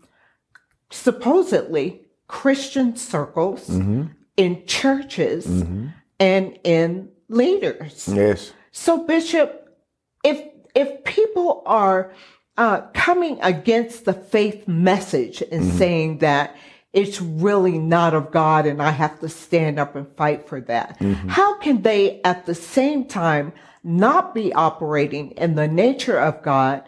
supposedly 0.90 2.02
Christian 2.28 2.96
circles, 2.96 3.70
mm-hmm. 3.70 4.08
in 4.36 4.66
churches, 4.66 5.46
mm-hmm. 5.46 5.88
and 6.20 6.60
in 6.64 7.10
leaders. 7.30 8.10
Yes. 8.12 8.52
So, 8.72 9.06
Bishop, 9.06 9.78
if 10.24 10.44
if 10.74 11.04
people 11.04 11.64
are 11.66 12.14
uh, 12.58 12.82
coming 12.94 13.40
against 13.42 14.06
the 14.06 14.14
faith 14.14 14.68
message 14.68 15.42
and 15.52 15.64
mm-hmm. 15.64 15.78
saying 15.78 16.18
that 16.20 16.56
it's 16.94 17.22
really 17.22 17.78
not 17.78 18.14
of 18.14 18.32
God 18.32 18.66
and 18.66 18.82
I 18.82 18.92
have 18.92 19.20
to 19.22 19.30
stand 19.30 19.80
up 19.80 19.96
and 19.96 20.08
fight 20.18 20.48
for 20.48 20.60
that, 20.62 21.00
mm-hmm. 21.00 21.30
how 21.30 21.58
can 21.60 21.82
they 21.82 22.22
at 22.24 22.46
the 22.46 22.56
same 22.56 23.06
time 23.06 23.54
not 23.84 24.36
be 24.36 24.54
operating 24.54 25.32
in 25.32 25.56
the 25.56 25.68
nature 25.68 26.20
of 26.20 26.44
God 26.44 26.84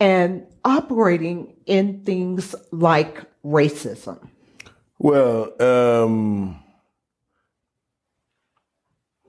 and 0.00 0.46
operating 0.64 1.56
in 1.66 2.04
things 2.04 2.54
like 2.70 3.24
racism? 3.44 4.28
Well, 4.98 5.52
um, 5.60 6.62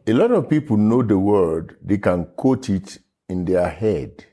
a 0.07 0.13
lot 0.13 0.31
of 0.31 0.49
people 0.49 0.77
know 0.77 1.03
the 1.03 1.17
word, 1.17 1.77
they 1.81 1.97
can 1.97 2.25
quote 2.35 2.69
it 2.69 2.99
in 3.27 3.45
their 3.45 3.69
head. 3.69 4.25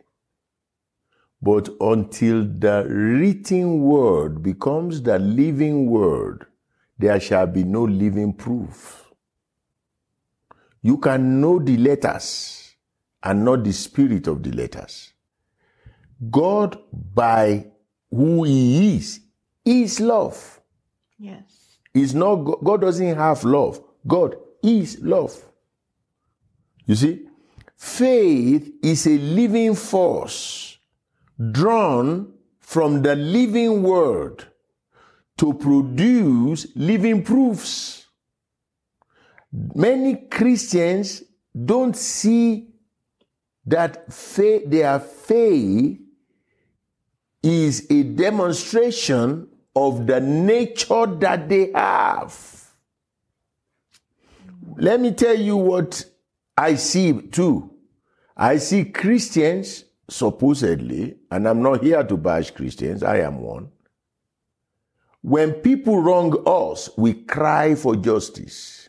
But 1.41 1.69
until 1.81 2.45
the 2.45 2.87
written 2.89 3.83
word 3.83 4.43
becomes 4.43 5.03
the 5.03 5.19
living 5.19 5.87
word, 5.91 6.47
there 6.99 7.21
shall 7.21 7.47
be 7.47 7.63
no 7.63 7.85
living 7.85 8.33
proof. 8.33 9.11
You 10.83 10.99
can 10.99 11.41
know 11.41 11.59
the 11.59 11.77
letters 11.77 12.75
and 13.23 13.45
not 13.45 13.65
the 13.65 13.73
spirit 13.73 14.27
of 14.29 14.43
the 14.43 14.53
letters. 14.53 15.13
God, 16.31 16.79
by 16.93 17.67
who 18.11 18.45
He 18.45 18.97
is, 18.97 19.21
is 19.65 20.01
love. 20.01 20.61
Yes. 21.19 21.79
Is 21.93 22.15
not 22.15 22.37
God 22.37 22.83
doesn't 22.83 23.17
have 23.17 23.43
love. 23.45 23.83
God 24.07 24.37
is 24.63 25.01
love. 25.01 25.35
You 26.87 26.95
see, 26.95 27.27
faith 27.75 28.71
is 28.83 29.07
a 29.07 29.19
living 29.19 29.75
force 29.75 30.76
drawn 31.53 32.33
from 32.59 33.03
the 33.03 33.15
living 33.15 33.83
word 33.83 34.45
to 35.39 35.53
produce 35.55 36.67
living 36.75 37.23
proofs. 37.23 38.07
Many 39.53 40.17
Christians 40.31 41.23
don't 41.65 41.97
see 41.97 42.69
that 43.67 44.13
faith, 44.13 44.63
their 44.67 44.99
faith 45.01 46.01
is 47.43 47.87
a 47.91 48.03
demonstration 48.03 49.49
of 49.75 50.07
the 50.07 50.21
nature 50.21 51.07
that 51.07 51.49
they 51.49 51.71
have. 51.73 52.57
Let 54.79 55.01
me 55.01 55.13
tell 55.13 55.39
you 55.39 55.57
what 55.57 56.05
I 56.57 56.75
see 56.75 57.13
too. 57.13 57.71
I 58.37 58.59
see 58.59 58.87
Christians 58.87 59.85
supposedly, 60.09 61.17
and 61.31 61.49
I'm 61.49 61.63
not 61.63 61.83
here 61.83 62.05
to 62.05 62.17
bash 62.17 62.51
Christians, 62.51 63.03
I 63.03 63.19
am 63.19 63.41
one. 63.41 63.71
When 65.23 65.53
people 65.55 66.01
wrong 66.01 66.43
us, 66.47 66.89
we 66.97 67.15
cry 67.15 67.75
for 67.75 67.97
justice. 67.97 68.89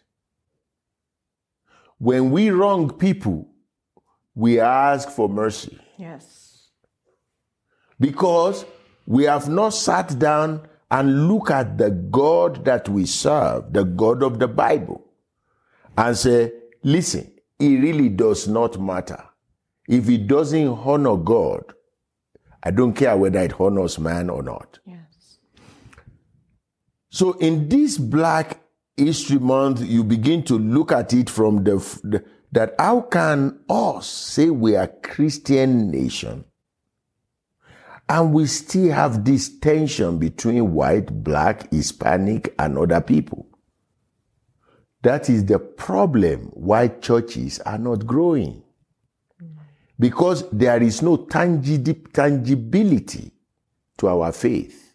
When 1.98 2.30
we 2.30 2.52
wrong 2.52 2.92
people, 2.92 3.50
we 4.36 4.60
ask 4.60 5.10
for 5.10 5.28
mercy. 5.28 5.80
Yes. 5.98 6.70
Because 8.00 8.66
we 9.08 9.24
have 9.24 9.50
not 9.50 9.70
sat 9.70 10.20
down 10.20 10.68
and 10.92 11.28
look 11.28 11.50
at 11.50 11.78
the 11.78 11.90
God 11.90 12.64
that 12.66 12.88
we 12.88 13.08
serve, 13.08 13.74
the 13.74 13.84
God 13.84 14.22
of 14.22 14.38
the 14.38 14.48
Bible, 14.48 15.04
and 15.98 16.16
say, 16.16 16.52
listen, 16.84 17.32
it 17.60 17.82
really 17.82 18.10
does 18.10 18.48
not 18.48 18.80
matter. 18.80 19.24
If 19.88 20.10
it 20.10 20.28
doesn't 20.28 20.68
honor 20.68 21.16
God, 21.16 21.74
I 22.64 22.72
don't 22.72 22.94
care 22.94 23.16
whether 23.16 23.40
it 23.40 23.60
honors 23.60 23.98
man 23.98 24.30
or 24.30 24.44
not. 24.44 24.80
Yes. 24.86 25.40
So 27.10 27.34
in 27.34 27.70
this 27.70 27.98
Black 27.98 28.60
History 28.98 29.40
Month, 29.40 29.82
you 29.82 30.04
begin 30.04 30.44
to 30.44 30.58
look 30.58 30.92
at 30.92 31.14
it 31.14 31.30
from 31.30 31.64
the, 31.64 31.78
the 32.04 32.24
that 32.52 32.76
how 32.80 33.02
can 33.02 33.60
us 33.70 34.08
say 34.08 34.50
we 34.50 34.76
are 34.76 34.88
Christian 34.88 35.92
nation 35.92 36.46
and 38.10 38.34
we 38.34 38.46
still 38.46 38.92
have 38.94 39.26
this 39.26 39.60
tension 39.60 40.18
between 40.18 40.74
white, 40.74 41.24
black, 41.24 41.72
Hispanic, 41.72 42.54
and 42.58 42.78
other 42.78 43.02
people? 43.02 43.48
That 45.04 45.30
is 45.30 45.46
the 45.46 45.60
problem 45.60 46.50
why 46.54 46.88
churches 46.88 47.60
are 47.60 47.78
not 47.78 48.06
growing. 48.06 48.64
Because 50.00 50.50
there 50.52 50.82
is 50.82 51.02
no 51.02 51.18
tangibility 51.18 53.32
to 53.98 54.08
our 54.08 54.32
faith. 54.32 54.94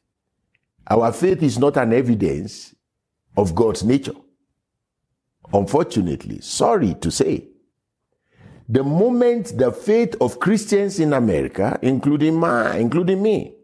Our 0.88 1.12
faith 1.12 1.43
is 1.43 1.59
not 1.59 1.77
an 1.77 1.93
evidence 1.93 2.75
of 3.37 3.55
God's 3.55 3.83
nature. 3.83 4.15
Unfortunately, 5.53 6.41
sorry 6.41 6.95
to 6.95 7.11
say, 7.11 7.49
the 8.69 8.85
moment 8.85 9.59
the 9.59 9.73
faith 9.73 10.15
of 10.21 10.38
Christians 10.38 11.01
in 11.01 11.12
America, 11.12 11.79
including 11.83 12.37
my, 12.37 12.77
including 12.77 13.23
me, 13.23 13.55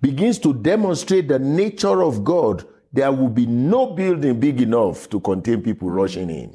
begins 0.00 0.38
to 0.40 0.52
demonstrate 0.52 1.28
the 1.28 1.38
nature 1.38 2.02
of 2.02 2.22
God, 2.22 2.66
there 2.92 3.10
will 3.10 3.30
be 3.30 3.46
no 3.46 3.94
building 3.94 4.38
big 4.38 4.60
enough 4.60 5.08
to 5.10 5.18
contain 5.18 5.62
people 5.62 5.90
rushing 5.90 6.28
in. 6.28 6.54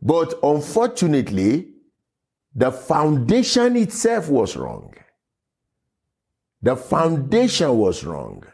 But 0.00 0.34
unfortunately, 0.42 1.71
the 2.54 2.70
foundation 2.70 3.76
itself 3.76 4.28
was 4.28 4.56
wrong. 4.56 4.94
The 6.60 6.76
foundation 6.76 7.76
was 7.76 8.04
wrong. 8.04 8.44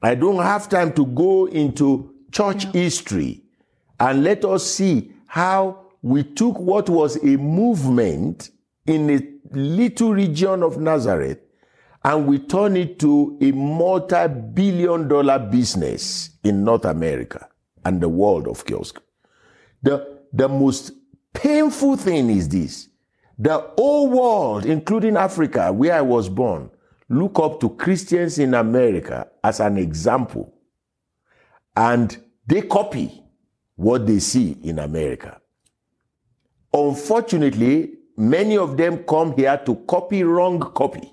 I 0.00 0.14
don't 0.14 0.42
have 0.42 0.68
time 0.68 0.92
to 0.94 1.06
go 1.06 1.46
into 1.46 2.14
church 2.32 2.64
yeah. 2.64 2.72
history 2.72 3.42
and 4.00 4.24
let 4.24 4.44
us 4.44 4.64
see 4.64 5.12
how 5.26 5.86
we 6.00 6.24
took 6.24 6.58
what 6.58 6.88
was 6.88 7.16
a 7.22 7.36
movement 7.36 8.50
in 8.86 9.10
a 9.10 9.20
little 9.56 10.12
region 10.12 10.62
of 10.62 10.78
Nazareth 10.78 11.38
and 12.04 12.26
we 12.26 12.38
turned 12.38 12.76
it 12.76 12.98
to 12.98 13.38
a 13.40 13.52
multi 13.52 14.26
billion 14.26 15.06
dollar 15.06 15.38
business 15.38 16.30
in 16.42 16.64
North 16.64 16.84
America 16.84 17.48
and 17.84 18.00
the 18.00 18.08
world 18.08 18.48
of 18.48 18.64
kiosk. 18.64 19.00
The, 19.82 20.20
the 20.32 20.48
most 20.48 20.92
painful 21.32 21.96
thing 21.96 22.30
is 22.30 22.48
this 22.48 22.88
the 23.38 23.58
whole 23.76 24.08
world, 24.08 24.66
including 24.66 25.16
Africa, 25.16 25.72
where 25.72 25.94
I 25.94 26.00
was 26.00 26.28
born, 26.28 26.70
look 27.08 27.38
up 27.38 27.60
to 27.60 27.70
Christians 27.70 28.38
in 28.38 28.54
America 28.54 29.28
as 29.42 29.60
an 29.60 29.76
example. 29.78 30.54
And 31.76 32.16
they 32.46 32.62
copy 32.62 33.22
what 33.76 34.06
they 34.06 34.18
see 34.18 34.56
in 34.62 34.78
America. 34.78 35.40
Unfortunately, 36.72 37.94
many 38.16 38.56
of 38.56 38.76
them 38.76 38.98
come 39.04 39.34
here 39.36 39.60
to 39.66 39.76
copy 39.88 40.22
wrong 40.24 40.60
copy. 40.60 41.12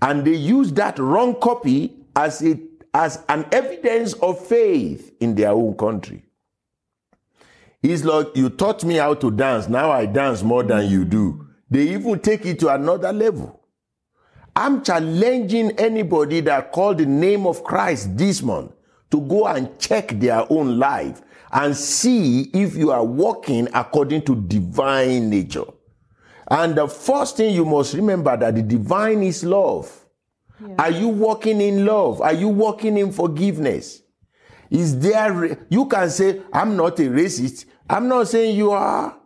And 0.00 0.24
they 0.24 0.34
use 0.34 0.72
that 0.74 0.98
wrong 0.98 1.40
copy 1.40 1.96
as, 2.14 2.42
it, 2.42 2.60
as 2.92 3.24
an 3.28 3.46
evidence 3.52 4.12
of 4.14 4.44
faith 4.46 5.14
in 5.20 5.34
their 5.34 5.50
own 5.50 5.74
country. 5.76 6.24
It's 7.84 8.02
like 8.02 8.34
you 8.34 8.48
taught 8.48 8.82
me 8.82 8.94
how 8.94 9.12
to 9.12 9.30
dance. 9.30 9.68
Now 9.68 9.90
I 9.90 10.06
dance 10.06 10.42
more 10.42 10.62
than 10.62 10.88
you 10.88 11.04
do. 11.04 11.46
They 11.68 11.82
even 11.90 12.18
take 12.18 12.46
it 12.46 12.58
to 12.60 12.68
another 12.74 13.12
level. 13.12 13.60
I'm 14.56 14.82
challenging 14.82 15.72
anybody 15.72 16.40
that 16.40 16.72
called 16.72 16.96
the 16.96 17.04
name 17.04 17.46
of 17.46 17.62
Christ 17.62 18.16
this 18.16 18.42
month 18.42 18.72
to 19.10 19.20
go 19.20 19.46
and 19.46 19.78
check 19.78 20.18
their 20.18 20.50
own 20.50 20.78
life 20.78 21.20
and 21.52 21.76
see 21.76 22.50
if 22.54 22.74
you 22.74 22.90
are 22.90 23.04
walking 23.04 23.68
according 23.74 24.22
to 24.22 24.34
divine 24.34 25.28
nature. 25.28 25.66
And 26.50 26.74
the 26.76 26.88
first 26.88 27.36
thing 27.36 27.54
you 27.54 27.66
must 27.66 27.92
remember 27.92 28.34
that 28.34 28.54
the 28.54 28.62
divine 28.62 29.22
is 29.22 29.44
love. 29.44 30.06
Yeah. 30.58 30.74
Are 30.78 30.90
you 30.90 31.08
walking 31.08 31.60
in 31.60 31.84
love? 31.84 32.22
Are 32.22 32.32
you 32.32 32.48
walking 32.48 32.96
in 32.96 33.12
forgiveness? 33.12 34.00
Is 34.70 34.98
there, 34.98 35.66
you 35.68 35.84
can 35.86 36.08
say, 36.08 36.40
I'm 36.50 36.76
not 36.76 36.98
a 36.98 37.02
racist. 37.02 37.66
I'm 37.88 38.08
not 38.08 38.28
saying 38.28 38.56
you 38.56 38.70
are. 38.70 39.16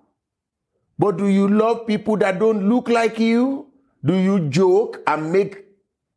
But 0.99 1.17
do 1.17 1.29
you 1.29 1.49
love 1.49 1.87
people 1.87 2.17
that 2.19 2.39
don't 2.39 2.69
look 2.69 2.89
like 2.89 3.19
you? 3.19 3.71
Do 4.05 4.15
you 4.15 4.49
joke 4.49 5.01
and 5.07 5.33
make 5.33 5.65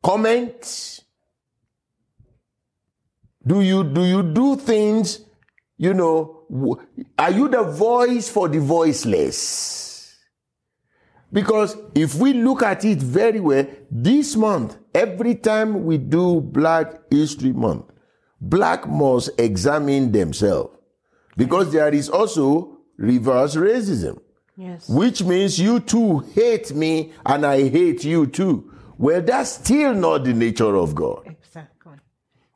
comments? 0.03 1.01
Do 3.45 3.61
you 3.61 3.83
do 3.83 4.03
you 4.03 4.23
do 4.23 4.55
things, 4.55 5.21
you 5.77 5.93
know, 5.93 6.77
are 7.17 7.31
you 7.31 7.47
the 7.47 7.63
voice 7.63 8.29
for 8.29 8.47
the 8.47 8.59
voiceless? 8.59 10.17
Because 11.33 11.77
if 11.95 12.15
we 12.15 12.33
look 12.33 12.61
at 12.61 12.83
it 12.85 12.99
very 12.99 13.39
well, 13.39 13.65
this 13.89 14.35
month, 14.35 14.77
every 14.93 15.35
time 15.35 15.85
we 15.85 15.97
do 15.97 16.41
Black 16.41 17.09
History 17.09 17.53
Month, 17.53 17.85
black 18.41 18.87
must 18.87 19.29
examine 19.39 20.11
themselves 20.11 20.75
because 21.37 21.71
there 21.71 21.93
is 21.93 22.09
also 22.09 22.77
reverse 22.97 23.55
racism. 23.55 24.19
Yes. 24.57 24.87
which 24.89 25.23
means 25.23 25.57
you 25.57 25.79
too 25.79 26.19
hate 26.35 26.75
me 26.75 27.13
and 27.25 27.45
I 27.45 27.67
hate 27.69 28.03
you 28.03 28.27
too. 28.27 28.71
Well, 28.97 29.21
that's 29.21 29.53
still 29.53 29.93
not 29.95 30.25
the 30.25 30.33
nature 30.33 30.75
of 30.75 30.93
God. 30.93 31.23
Exactly. 31.25 31.93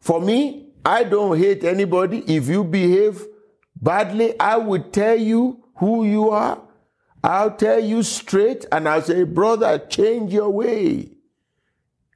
For 0.02 0.22
me, 0.22 0.68
I 0.86 1.04
don't 1.06 1.36
hate 1.40 1.64
anybody. 1.64 2.20
If 2.28 2.48
you 2.48 2.64
behave 2.64 3.26
badly, 3.82 4.40
I 4.40 4.58
would 4.58 4.94
tell 4.94 5.16
you 5.18 5.64
who 5.78 6.06
you 6.06 6.30
are. 6.30 6.62
I'll 7.24 7.56
tell 7.56 7.80
you 7.80 8.04
straight 8.04 8.66
and 8.72 8.88
I'll 8.88 9.02
say, 9.02 9.24
brother, 9.24 9.80
change 9.80 10.32
your 10.32 10.50
way. 10.52 11.10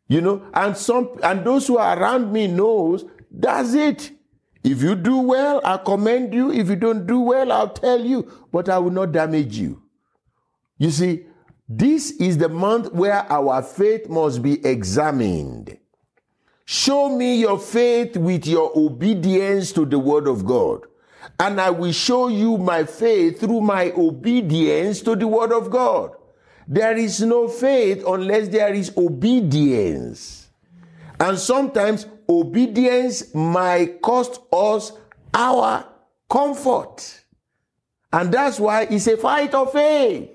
You 0.08 0.22
know, 0.22 0.46
and 0.54 0.78
some 0.78 1.18
and 1.24 1.44
those 1.44 1.66
who 1.66 1.78
are 1.78 2.00
around 2.00 2.32
me 2.32 2.46
knows 2.48 3.06
that's 3.32 3.74
it. 3.74 4.12
If 4.64 4.82
you 4.82 4.96
do 4.96 5.18
well, 5.18 5.62
I 5.64 5.78
commend 5.78 6.34
you. 6.34 6.52
If 6.52 6.70
you 6.70 6.76
don't 6.76 7.08
do 7.08 7.20
well, 7.20 7.52
I'll 7.52 7.70
tell 7.70 8.04
you, 8.04 8.30
but 8.52 8.70
I 8.70 8.78
will 8.78 8.92
not 8.92 9.12
damage 9.12 9.58
you. 9.58 9.82
You 10.78 10.92
see, 10.92 11.26
this 11.68 12.12
is 12.12 12.38
the 12.38 12.50
month 12.50 12.92
where 12.94 13.32
our 13.32 13.62
faith 13.62 14.10
must 14.10 14.42
be 14.42 14.66
examined. 14.66 15.78
Show 16.66 17.16
me 17.16 17.40
your 17.40 17.58
faith 17.58 18.18
with 18.18 18.46
your 18.46 18.72
obedience 18.78 19.72
to 19.74 19.86
the 19.86 19.98
word 20.00 20.28
of 20.28 20.46
God. 20.46 20.86
And 21.40 21.60
I 21.60 21.70
will 21.70 21.92
show 21.92 22.28
you 22.28 22.58
my 22.58 22.84
faith 22.84 23.40
through 23.40 23.62
my 23.62 23.92
obedience 23.92 25.02
to 25.02 25.16
the 25.16 25.28
word 25.28 25.52
of 25.52 25.70
God. 25.70 26.12
There 26.68 26.96
is 26.96 27.22
no 27.22 27.48
faith 27.48 28.04
unless 28.06 28.50
there 28.50 28.74
is 28.74 28.96
obedience. 28.96 30.50
And 31.20 31.38
sometimes 31.38 32.06
obedience 32.30 33.34
might 33.34 34.02
cost 34.02 34.40
us 34.54 34.94
our 35.34 35.86
comfort. 36.30 37.24
And 38.14 38.32
that's 38.32 38.60
why 38.60 38.84
it's 38.84 39.08
a 39.08 39.18
fight 39.18 39.54
of 39.54 39.72
faith. 39.72 40.30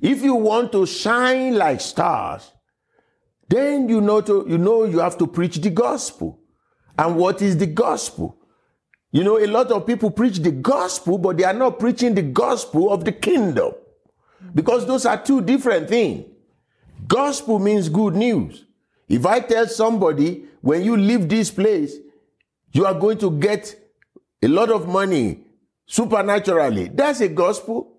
If 0.00 0.22
you 0.22 0.34
want 0.34 0.72
to 0.72 0.86
shine 0.86 1.56
like 1.56 1.80
stars, 1.80 2.52
then 3.48 3.88
you 3.88 4.00
know 4.00 4.20
to, 4.20 4.46
you 4.48 4.58
know 4.58 4.84
you 4.84 4.98
have 5.00 5.18
to 5.18 5.26
preach 5.26 5.56
the 5.56 5.70
gospel. 5.70 6.40
And 6.96 7.16
what 7.16 7.42
is 7.42 7.56
the 7.56 7.66
gospel? 7.66 8.36
You 9.10 9.24
know, 9.24 9.38
a 9.38 9.46
lot 9.46 9.70
of 9.70 9.86
people 9.86 10.10
preach 10.10 10.38
the 10.38 10.50
gospel, 10.50 11.16
but 11.16 11.38
they 11.38 11.44
are 11.44 11.54
not 11.54 11.78
preaching 11.78 12.14
the 12.14 12.22
gospel 12.22 12.92
of 12.92 13.04
the 13.04 13.12
kingdom. 13.12 13.72
Because 14.54 14.86
those 14.86 15.06
are 15.06 15.22
two 15.22 15.40
different 15.40 15.88
things. 15.88 16.26
Gospel 17.06 17.58
means 17.58 17.88
good 17.88 18.14
news. 18.14 18.64
If 19.08 19.24
I 19.24 19.40
tell 19.40 19.66
somebody, 19.66 20.44
when 20.60 20.82
you 20.82 20.96
leave 20.96 21.28
this 21.28 21.50
place, 21.50 21.96
you 22.72 22.84
are 22.84 22.94
going 22.94 23.18
to 23.18 23.30
get 23.30 23.74
a 24.42 24.48
lot 24.48 24.70
of 24.70 24.86
money 24.86 25.40
supernaturally, 25.86 26.88
that's 26.88 27.20
a 27.20 27.28
gospel. 27.28 27.96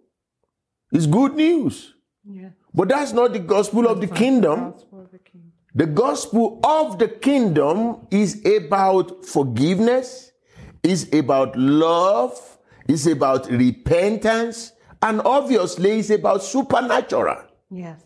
It's 0.92 1.06
good 1.06 1.36
news. 1.36 1.94
Yeah. 2.24 2.50
But 2.74 2.90
that's 2.90 3.12
not 3.12 3.34
the 3.34 3.40
gospel 3.40 3.88
of 3.88 4.00
the 4.00 4.08
kingdom. 4.08 4.76
The 5.74 5.86
gospel 5.86 6.60
of 6.64 7.00
the 7.00 7.08
kingdom 7.08 8.08
is 8.12 8.44
about 8.46 9.26
forgiveness, 9.26 10.32
is 10.84 11.12
about 11.14 11.56
love, 11.56 12.58
is 12.88 13.08
about 13.08 13.50
repentance, 13.50 14.72
and 15.02 15.22
obviously 15.22 16.00
it's 16.00 16.10
about 16.10 16.44
supernatural. 16.44 17.44
Yes. 17.70 18.02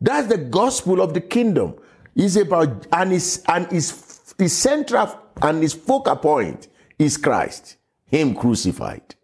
That's 0.00 0.28
the 0.28 0.38
gospel 0.38 1.00
of 1.00 1.14
the 1.14 1.20
kingdom. 1.20 1.76
It's 2.16 2.36
about 2.36 2.86
and 2.92 3.12
is 3.12 3.44
and 3.46 3.70
is 3.70 4.34
the 4.38 4.48
central 4.48 5.20
and 5.42 5.62
his 5.62 5.74
focal 5.74 6.16
point 6.16 6.68
is 6.98 7.18
Christ, 7.18 7.76
Him 8.06 8.34
crucified. 8.34 9.14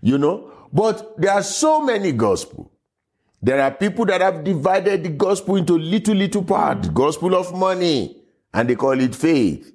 You 0.00 0.16
know, 0.16 0.50
but 0.72 1.20
there 1.20 1.32
are 1.32 1.42
so 1.42 1.82
many 1.82 2.12
gospel. 2.12 2.72
There 3.42 3.60
are 3.60 3.70
people 3.70 4.06
that 4.06 4.22
have 4.22 4.42
divided 4.42 5.04
the 5.04 5.10
gospel 5.10 5.56
into 5.56 5.76
little 5.78 6.14
little 6.14 6.42
parts. 6.42 6.88
Gospel 6.88 7.34
of 7.34 7.54
money, 7.54 8.22
and 8.54 8.68
they 8.70 8.74
call 8.74 8.98
it 8.98 9.14
faith. 9.14 9.74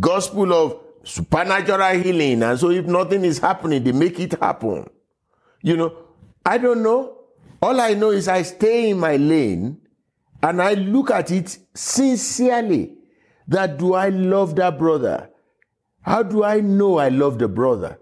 Gospel 0.00 0.52
of 0.54 0.80
supernatural 1.04 2.00
healing, 2.00 2.42
and 2.42 2.58
so 2.58 2.70
if 2.70 2.86
nothing 2.86 3.24
is 3.24 3.38
happening, 3.38 3.84
they 3.84 3.92
make 3.92 4.18
it 4.18 4.40
happen. 4.40 4.88
You 5.60 5.76
know, 5.76 5.96
I 6.44 6.56
don't 6.56 6.82
know. 6.82 7.18
All 7.60 7.78
I 7.78 7.92
know 7.92 8.10
is 8.10 8.28
I 8.28 8.42
stay 8.42 8.90
in 8.90 8.98
my 8.98 9.16
lane 9.16 9.78
and 10.42 10.62
I 10.62 10.74
look 10.74 11.10
at 11.10 11.30
it 11.30 11.58
sincerely. 11.74 12.94
That 13.46 13.78
do 13.78 13.94
I 13.94 14.10
love 14.10 14.56
that 14.56 14.78
brother? 14.78 15.30
How 16.02 16.22
do 16.22 16.44
I 16.44 16.60
know 16.60 16.98
I 16.98 17.08
love 17.08 17.38
the 17.38 17.48
brother? 17.48 17.98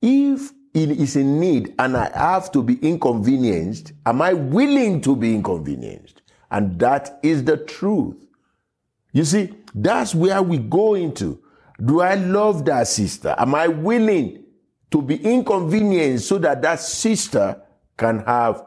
If 0.00 0.52
it 0.72 0.90
is 0.90 1.16
in 1.16 1.40
need 1.40 1.74
and 1.78 1.96
I 1.96 2.10
have 2.16 2.52
to 2.52 2.62
be 2.62 2.74
inconvenienced, 2.76 3.92
am 4.06 4.22
I 4.22 4.34
willing 4.34 5.00
to 5.02 5.16
be 5.16 5.34
inconvenienced? 5.34 6.22
And 6.50 6.78
that 6.78 7.18
is 7.22 7.42
the 7.44 7.56
truth. 7.56 8.24
You 9.12 9.24
see, 9.24 9.52
that's 9.74 10.14
where 10.14 10.42
we 10.42 10.58
go 10.58 10.94
into. 10.94 11.40
Do 11.84 12.00
I 12.00 12.14
love 12.14 12.64
that 12.66 12.86
sister? 12.86 13.34
Am 13.36 13.54
I 13.54 13.68
willing 13.68 14.44
to 14.90 15.02
be 15.02 15.16
inconvenienced 15.16 16.28
so 16.28 16.38
that 16.38 16.62
that 16.62 16.80
sister 16.80 17.60
can 17.96 18.20
have 18.20 18.64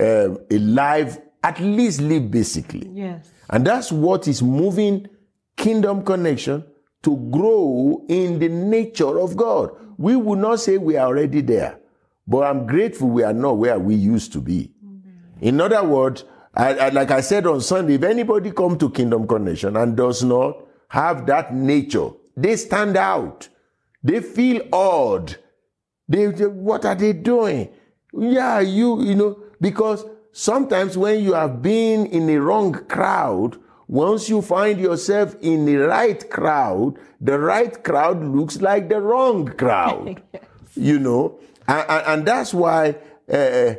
um, 0.00 0.38
a 0.50 0.58
life, 0.58 1.18
at 1.42 1.60
least 1.60 2.00
live 2.00 2.30
basically? 2.30 2.88
Yes. 2.92 3.30
And 3.50 3.66
that's 3.66 3.90
what 3.92 4.28
is 4.28 4.42
moving 4.42 5.06
Kingdom 5.56 6.02
Connection 6.04 6.64
to 7.02 7.16
grow 7.30 8.04
in 8.08 8.38
the 8.38 8.48
nature 8.48 9.18
of 9.20 9.36
God. 9.36 9.70
We 9.96 10.16
will 10.16 10.36
not 10.36 10.60
say 10.60 10.78
we 10.78 10.96
are 10.96 11.06
already 11.06 11.40
there, 11.40 11.78
but 12.26 12.44
I'm 12.44 12.66
grateful 12.66 13.08
we 13.08 13.22
are 13.22 13.32
not 13.32 13.56
where 13.58 13.78
we 13.78 13.94
used 13.94 14.32
to 14.34 14.40
be. 14.40 14.72
In 15.40 15.60
other 15.60 15.82
words, 15.84 16.24
I, 16.54 16.74
I- 16.74 16.88
like 16.90 17.10
I 17.10 17.20
said 17.20 17.46
on 17.46 17.60
Sunday, 17.60 17.94
if 17.94 18.02
anybody 18.02 18.50
come 18.52 18.76
to 18.78 18.90
Kingdom 18.90 19.26
Connection 19.26 19.76
and 19.76 19.96
does 19.96 20.22
not 20.22 20.56
have 20.88 21.26
that 21.26 21.54
nature, 21.54 22.10
they 22.36 22.56
stand 22.56 22.96
out. 22.96 23.48
They 24.02 24.20
feel 24.20 24.62
odd. 24.72 25.36
They, 26.08 26.26
they- 26.26 26.46
what 26.46 26.84
are 26.84 26.94
they 26.94 27.12
doing? 27.12 27.70
Yeah, 28.12 28.60
you, 28.60 29.02
you 29.02 29.14
know, 29.14 29.38
because 29.60 30.04
sometimes 30.32 30.96
when 30.96 31.22
you 31.22 31.34
have 31.34 31.62
been 31.62 32.06
in 32.06 32.28
a 32.30 32.38
wrong 32.38 32.72
crowd, 32.72 33.58
once 33.86 34.28
you 34.28 34.42
find 34.42 34.78
yourself 34.78 35.34
in 35.40 35.64
the 35.64 35.76
right 35.76 36.28
crowd, 36.30 36.98
the 37.20 37.38
right 37.38 37.82
crowd 37.82 38.22
looks 38.22 38.60
like 38.60 38.88
the 38.88 39.00
wrong 39.00 39.46
crowd. 39.46 40.22
You 40.76 41.00
know, 41.00 41.40
and, 41.66 41.86
and, 42.06 42.26
that's 42.26 42.54
why 42.54 42.94
uh, 43.32 43.72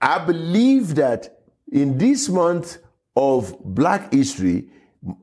I 0.00 0.18
believe 0.24 0.96
that 0.96 1.38
in 1.70 1.98
this 1.98 2.28
month 2.28 2.78
of 3.14 3.56
Black 3.64 4.12
History 4.12 4.68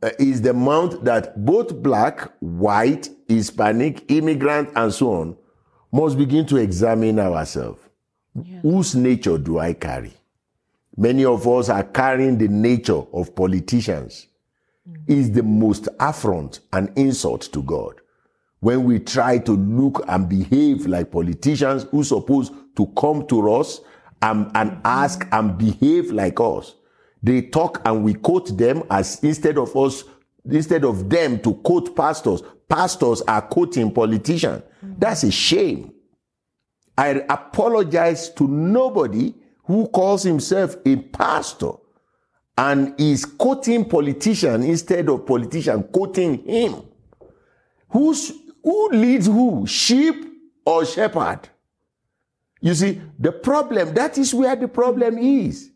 uh, 0.01 0.12
is 0.19 0.41
the 0.41 0.53
month 0.53 1.01
that 1.03 1.45
both 1.45 1.83
black, 1.83 2.31
white, 2.39 3.09
Hispanic, 3.27 4.09
immigrant, 4.09 4.69
and 4.77 4.93
so 4.93 5.13
on 5.13 5.38
must 5.91 6.17
begin 6.17 6.45
to 6.45 6.57
examine 6.57 7.19
ourselves. 7.19 7.81
Whose 8.62 8.96
nature 8.96 9.38
do 9.38 9.60
I 9.60 9.74
carry? 9.74 10.13
Many 10.98 11.26
of 11.26 11.48
us 11.48 11.69
are 11.69 11.84
carrying 11.84 12.38
the 12.38 12.48
nature 12.48 13.02
of 13.13 13.36
politicians. 13.36 14.28
Mm. 14.89 14.98
Is 15.08 15.32
the 15.32 15.43
most 15.43 15.88
affront 16.00 16.60
and 16.74 16.91
insult 16.98 17.43
to 17.54 17.63
God 17.63 18.02
when 18.63 18.86
we 18.86 18.98
try 18.98 19.38
to 19.38 19.52
look 19.52 20.04
and 20.08 20.30
behave 20.30 20.86
like 20.86 21.12
politicians 21.12 21.86
who 21.91 22.02
supposed 22.02 22.54
to 22.78 22.88
come 22.98 23.28
to 23.28 23.52
us 23.52 23.82
and, 24.22 24.50
and 24.56 24.72
mm-hmm. 24.72 24.82
ask 24.86 25.28
and 25.34 25.58
behave 25.58 26.12
like 26.12 26.39
us. 26.39 26.76
They 27.22 27.41
talk 27.41 27.82
and 27.84 28.06
we 28.06 28.13
quote 28.13 28.58
them 28.58 28.84
as 28.89 29.22
instead 29.22 29.58
of 29.58 29.76
us, 29.76 30.06
instead 30.50 30.86
of 30.86 31.10
them 31.10 31.39
to 31.41 31.56
quote 31.56 31.93
pastors, 31.93 32.41
pastors 32.69 33.22
are 33.24 33.41
quoting 33.41 33.91
politicians. 33.91 34.63
Mm-hmm. 34.63 34.93
That's 34.98 35.24
a 35.24 35.32
shame. 35.32 35.93
I 36.97 37.10
apologize 37.29 38.29
to 38.32 38.47
nobody 38.47 39.34
who 39.65 39.88
calls 39.88 40.23
himself 40.23 40.75
a 40.86 40.97
pastor 40.97 41.71
and 42.58 42.93
is 42.99 43.25
quoting 43.25 43.86
politician 43.86 44.63
instead 44.63 45.10
of 45.10 45.25
politician 45.25 45.84
quoting 45.84 46.43
him. 46.43 46.84
Who's, 47.89 48.32
who 48.63 48.89
leads 48.89 49.25
who? 49.25 49.65
Sheep 49.65 50.25
or 50.65 50.86
shepherd? 50.86 51.49
You 52.62 52.73
see, 52.73 53.01
the 53.19 53.32
problem, 53.32 53.93
that 53.95 54.17
is 54.17 54.34
where 54.34 54.56
the 54.56 54.67
problem 54.67 55.17
is. 55.17 55.71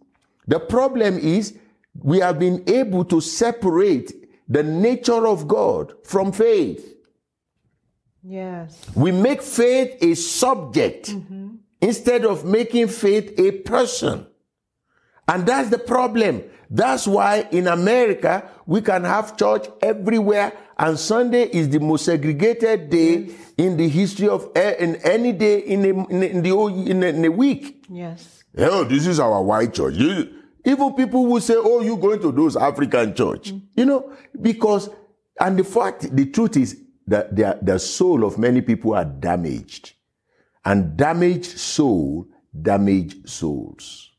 The 0.47 0.60
problem 0.60 1.17
is 1.17 1.58
we 1.99 2.19
have 2.19 2.39
been 2.39 2.63
able 2.67 3.03
to 3.06 3.19
separate 3.19 4.13
the 4.47 4.63
nature 4.63 5.27
of 5.27 5.47
God 5.47 5.93
from 6.03 6.32
faith. 6.32 6.96
Yes. 8.28 8.86
We 8.94 9.12
make 9.12 9.42
faith 9.42 9.98
a 10.02 10.13
subject 10.16 11.13
instead 11.82 12.26
of 12.26 12.44
making 12.44 12.90
faith 12.90 13.40
a 13.40 13.52
person. 13.52 14.28
And 15.28 15.46
that's 15.46 15.70
the 15.70 15.78
problem. 15.78 16.44
That's 16.70 17.08
why 17.08 17.48
in 17.52 17.68
America, 17.68 18.50
we 18.66 18.82
can 18.82 19.06
have 19.06 19.38
church 19.38 19.68
everywhere, 19.82 20.52
and 20.78 21.00
Sunday 21.00 21.44
is 21.44 21.70
the 21.70 21.80
most 21.80 22.06
segregated 22.06 22.90
day 22.90 23.30
in 23.58 23.78
the 23.78 23.88
history 23.88 24.28
of 24.28 24.52
in 24.56 24.98
any 24.98 25.32
day 25.32 25.60
in 25.60 25.82
the, 25.82 25.90
in 25.90 26.20
the, 26.20 26.66
in 26.66 27.00
the, 27.00 27.08
in 27.08 27.22
the 27.22 27.30
week. 27.30 27.86
Yes. 27.90 28.44
Oh, 28.58 28.84
this 28.84 29.08
is 29.08 29.20
our 29.20 29.42
white 29.42 29.74
church. 29.74 29.96
You, 29.96 30.34
even 30.66 30.94
people 30.94 31.26
will 31.26 31.40
say, 31.40 31.56
"Oh, 31.56 31.82
you 31.82 31.96
going 31.96 32.22
to 32.22 32.32
those 32.32 32.58
African 32.58 33.16
church?" 33.16 33.54
Mm. 33.54 33.62
You 33.76 33.86
know, 33.86 34.12
because 34.42 34.90
and 35.40 35.58
the 35.58 35.63
fact, 35.63 36.13
the 36.16 36.26
truth 36.26 36.58
is 36.58 36.78
that 37.08 37.36
the, 37.36 37.58
the 37.62 37.80
soul 37.80 38.24
of 38.24 38.38
many 38.38 38.62
people 38.62 38.93
are 38.93 39.06
damaged, 39.06 39.93
and 40.65 40.98
damaged 40.98 41.58
soul 41.58 42.28
damage 42.62 43.28
souls. 43.28 44.12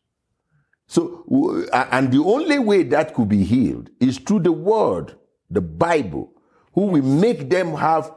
So, 0.86 1.24
and 1.72 2.10
the 2.10 2.22
only 2.24 2.58
way 2.58 2.82
that 2.84 3.14
could 3.14 3.28
be 3.28 3.44
healed 3.44 3.90
is 4.00 4.18
through 4.18 4.40
the 4.40 4.52
Word, 4.52 5.16
the 5.50 5.60
Bible, 5.60 6.32
who 6.72 6.86
will 6.86 7.02
make 7.02 7.50
them 7.50 7.74
have 7.74 8.10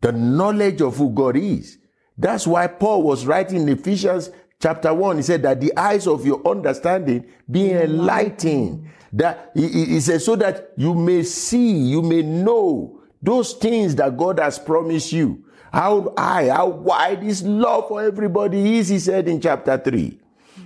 the 0.00 0.12
knowledge 0.12 0.80
of 0.80 0.96
who 0.96 1.10
God 1.10 1.36
is. 1.36 1.78
That's 2.16 2.46
why 2.46 2.68
Paul 2.68 3.02
was 3.02 3.26
writing 3.26 3.62
in 3.62 3.68
Ephesians 3.68 4.30
chapter 4.60 4.94
1. 4.94 5.16
He 5.16 5.22
said 5.22 5.42
that 5.42 5.60
the 5.60 5.76
eyes 5.76 6.06
of 6.06 6.24
your 6.24 6.46
understanding 6.48 7.26
be 7.50 7.70
enlightened. 7.70 8.88
That 9.12 9.50
he, 9.54 9.68
he 9.86 10.00
said, 10.00 10.22
so 10.22 10.36
that 10.36 10.72
you 10.76 10.94
may 10.94 11.22
see, 11.24 11.70
you 11.70 12.00
may 12.00 12.22
know 12.22 12.99
those 13.22 13.52
things 13.54 13.94
that 13.96 14.16
God 14.16 14.38
has 14.38 14.58
promised 14.58 15.12
you. 15.12 15.44
How 15.72 16.12
high, 16.16 16.48
how 16.48 16.68
wide 16.68 17.22
his 17.22 17.42
love 17.42 17.88
for 17.88 18.02
everybody 18.02 18.78
is, 18.78 18.88
he 18.88 18.98
said 18.98 19.28
in 19.28 19.40
chapter 19.40 19.78
3. 19.78 20.18